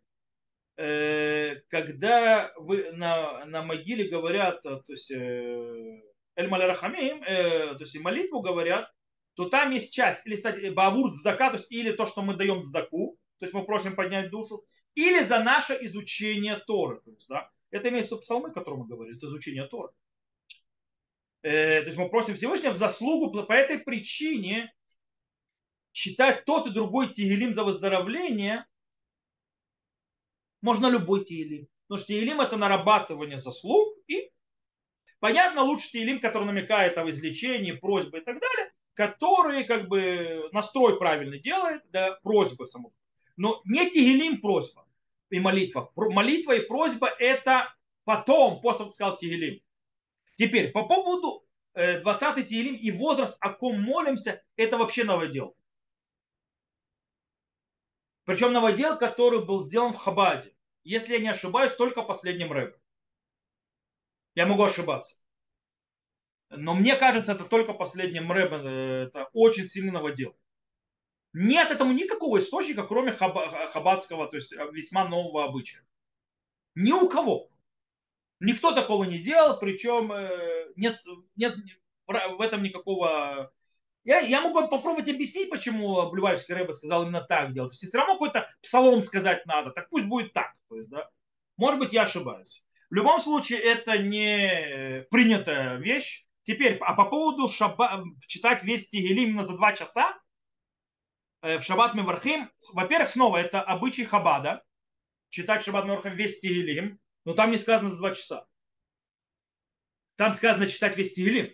[0.77, 6.01] э, когда вы на, на могиле говорят, то есть, э,
[6.35, 8.91] Эль Малярахамим, э, то есть, молитву говорят,
[9.35, 12.63] то там есть часть, или, кстати, Бавур Цдака, то есть, или то, что мы даем
[12.63, 14.63] Цдаку, то есть, мы просим поднять душу,
[14.95, 17.01] или за наше изучение Торы.
[17.01, 19.93] То есть, да, это имеется в псалмы, о котором мы говорили, это изучение Торы.
[21.43, 24.73] Э, то есть мы просим Всевышнего в заслугу по этой причине
[25.91, 28.65] читать тот и другой Тигелим за выздоровление
[30.61, 31.67] можно любой Тигелим.
[31.87, 34.31] Потому что Тигелим это нарабатывание заслуг и
[35.19, 40.97] понятно лучше Тигелим, который намекает о излечении, просьбы и так далее, который как бы настрой
[40.97, 42.93] правильно делает, да, просьбы саму.
[43.37, 44.85] Но не Тигелим просьба
[45.29, 45.91] и молитва.
[45.95, 47.73] Молитва и просьба это
[48.03, 49.61] потом, после сказал Тигелим.
[50.37, 55.57] Теперь, по поводу 20-й э, Тигелим и возраст, о ком молимся, это вообще новодел.
[58.23, 60.53] Причем новодел, который был сделан в Хабаде.
[60.83, 62.79] Если я не ошибаюсь, только последним рэпом.
[64.35, 65.23] Я могу ошибаться.
[66.49, 68.65] Но мне кажется, это только последним рэпом.
[68.65, 70.37] Э, это очень сильный новодел.
[71.33, 75.83] Нет этому никакого источника, кроме хабадского, то есть э, весьма нового обычая.
[76.75, 77.49] Ни у кого.
[78.39, 80.95] Никто такого не делал, причем э, нет,
[81.35, 81.55] нет
[82.05, 83.51] в этом никакого...
[84.03, 87.71] Я, я могу попробовать объяснить, почему Блювальский Рэбе сказал именно так делать.
[87.71, 90.53] То есть, все равно какой-то псалом сказать надо, так пусть будет так.
[90.69, 91.09] То есть, да?
[91.57, 92.63] Может быть, я ошибаюсь.
[92.89, 96.25] В любом случае, это не принятая вещь.
[96.43, 100.17] Теперь, а по поводу шаба, читать весь Тигелим именно за два часа,
[101.41, 104.63] Э, в Шаббат Мевархим, во-первых, снова это обычай Хабада,
[105.29, 108.47] читать Шаббат Мевархим весь Тигелим, но там не сказано за два часа.
[110.15, 111.53] Там сказано читать весь Тигелим.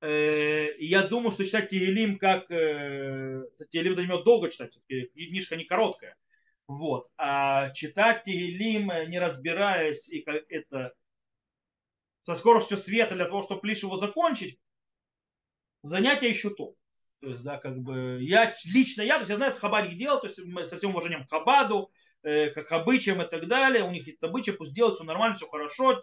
[0.00, 2.50] Э, я думаю, что читать Тигелим как...
[2.50, 6.16] Э, Тигелим займет долго читать, книжка не короткая.
[6.66, 7.08] Вот.
[7.16, 10.92] А читать Тигелим, не разбираясь, и как это
[12.18, 14.58] со скоростью света для того, чтобы лишь его закончить,
[15.84, 16.74] занятие еще то.
[17.20, 20.20] То есть, да, как бы я лично я, то есть я знаю, это хабарик делал,
[20.20, 24.08] то есть со всем уважением к хабаду, э, как обычаям и так далее, у них
[24.08, 26.00] это обычаи, пусть делают, все нормально, все хорошо.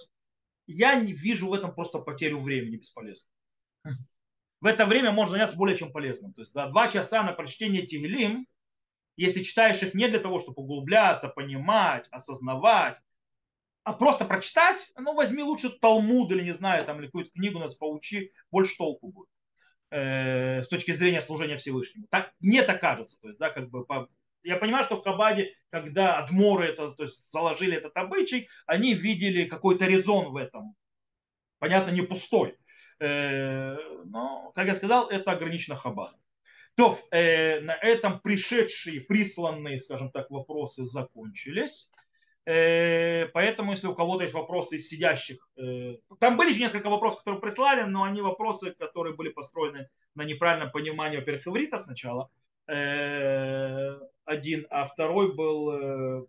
[0.67, 3.27] Я не вижу в этом просто потерю времени бесполезно.
[4.61, 6.33] В это время можно заняться более чем полезным.
[6.33, 8.47] То есть, да, два часа на прочтение Тигелим,
[9.17, 12.99] если читаешь их не для того, чтобы углубляться, понимать, осознавать,
[13.83, 17.75] а просто прочитать, ну возьми лучше Талмуд или не знаю, там или какую-то книгу нас
[17.75, 19.29] поучи, больше толку будет.
[19.91, 22.07] Э, с точки зрения служения Всевышнему.
[22.09, 23.19] Так, мне так кажется.
[23.21, 24.09] То есть, да, как бы, по,
[24.45, 29.45] я понимаю, что в Хабаде, когда адморы это, то есть, заложили этот обычай, они видели
[29.45, 30.75] какой-то резон в этом.
[31.59, 32.57] Понятно, не пустой.
[32.99, 33.75] Э,
[34.05, 36.19] но, как я сказал, это ограничено Хабадом.
[36.75, 41.91] То э, на этом пришедшие, присланные, скажем так, вопросы закончились.
[42.45, 47.19] Э, поэтому, если у кого-то есть вопросы из сидящих, э, там были еще несколько вопросов,
[47.19, 52.29] которые прислали, но они вопросы, которые были построены на неправильном понимании, во-первых, иврита сначала,
[52.67, 56.27] э, один, а второй был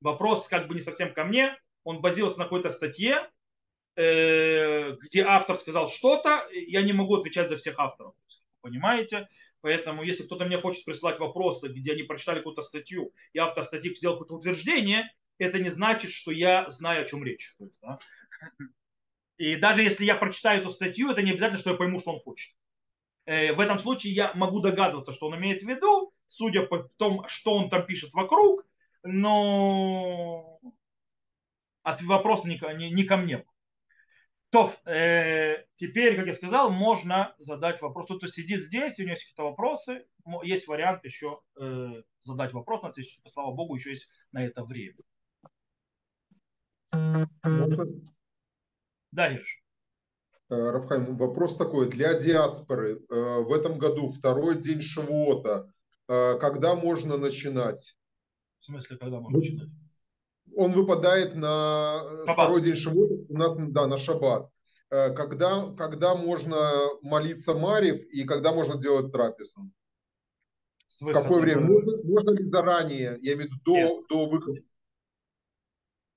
[0.00, 3.30] вопрос как бы не совсем ко мне, он базировался на какой-то статье,
[3.94, 8.14] где автор сказал что-то, я не могу отвечать за всех авторов.
[8.60, 9.28] понимаете?
[9.62, 13.94] Поэтому, если кто-то мне хочет присылать вопросы, где они прочитали какую-то статью, и автор статьи
[13.94, 17.56] сделал какое-то утверждение, это не значит, что я знаю, о чем речь.
[19.38, 22.20] И даже если я прочитаю эту статью, это не обязательно, что я пойму, что он
[22.20, 22.54] хочет.
[23.24, 27.26] Э, в этом случае я могу догадываться, что он имеет в виду, судя по тому,
[27.28, 28.66] что он там пишет вокруг,
[29.02, 30.60] но
[31.82, 33.44] от вопроса не, не, не ко мне.
[34.50, 38.04] То, э, теперь, как я сказал, можно задать вопрос.
[38.06, 40.04] Кто-то сидит здесь, у него есть какие-то вопросы,
[40.42, 42.92] есть вариант еще э, задать вопрос, на
[43.30, 44.98] слава богу, еще есть на это время.
[49.10, 49.61] Да, Ирш.
[50.52, 51.88] Э, Рафхайм, вопрос такой.
[51.88, 55.72] Для диаспоры э, в этом году второй день Шавуота.
[56.08, 57.96] Э, когда можно начинать?
[58.58, 59.70] В смысле, когда можно начинать?
[60.54, 62.34] Он выпадает на шаббат.
[62.34, 64.50] второй день Шавуота, у нас, да, на Шаббат.
[64.90, 66.58] Когда, когда можно
[67.00, 69.70] молиться Марив и когда можно делать трапезу?
[71.00, 71.62] В какое время?
[71.62, 73.16] Можно, можно ли заранее?
[73.22, 74.60] Я имею в виду до, до выхода.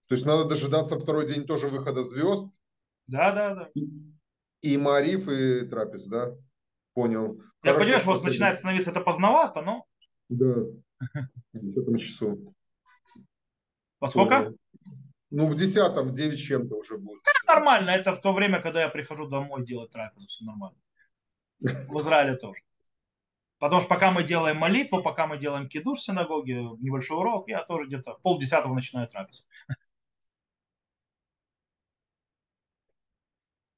[0.09, 2.59] То есть надо дожидаться второй день тоже выхода звезд?
[3.07, 3.69] Да, да, да.
[4.65, 6.35] И Мариф, и Трапез, да?
[6.95, 7.39] Понял.
[7.61, 9.85] Я Хорошо, понимаешь, вот начинает становиться это поздновато, но...
[10.29, 10.55] Да.
[11.53, 12.35] В этом часу.
[13.99, 14.53] Во сколько?
[15.29, 17.21] Ну, в десятом, в девять чем-то уже будет.
[17.21, 20.79] Это нормально, это в то время, когда я прихожу домой делать трапезу, все нормально.
[21.59, 22.61] В Израиле тоже.
[23.59, 27.63] Потому что пока мы делаем молитву, пока мы делаем кидуш в синагоге, небольшой урок, я
[27.63, 29.43] тоже где-то полдесятого начинаю трапезу.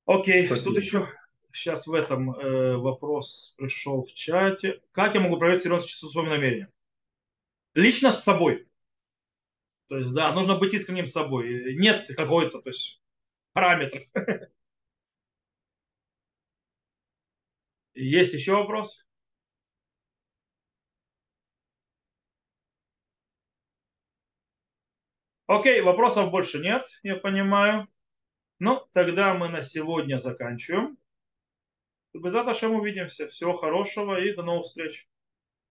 [0.07, 0.69] Окей, Спасибо.
[0.69, 1.13] тут еще
[1.51, 4.81] сейчас в этом э, вопрос пришел в чате.
[4.93, 6.71] Как я могу проверить серьезность чувства своим намерением?
[7.73, 8.69] Лично с собой.
[9.87, 11.75] То есть, да, нужно быть искренним с собой.
[11.75, 13.01] Нет какой-то, то есть,
[13.51, 14.03] параметров.
[17.95, 19.05] Есть еще вопрос?
[25.47, 27.89] Окей, вопросов больше нет, я понимаю.
[28.59, 30.97] Ну, тогда мы на сегодня заканчиваем.
[32.13, 32.33] Без
[32.73, 33.27] увидимся.
[33.27, 35.07] Всего хорошего и до новых встреч.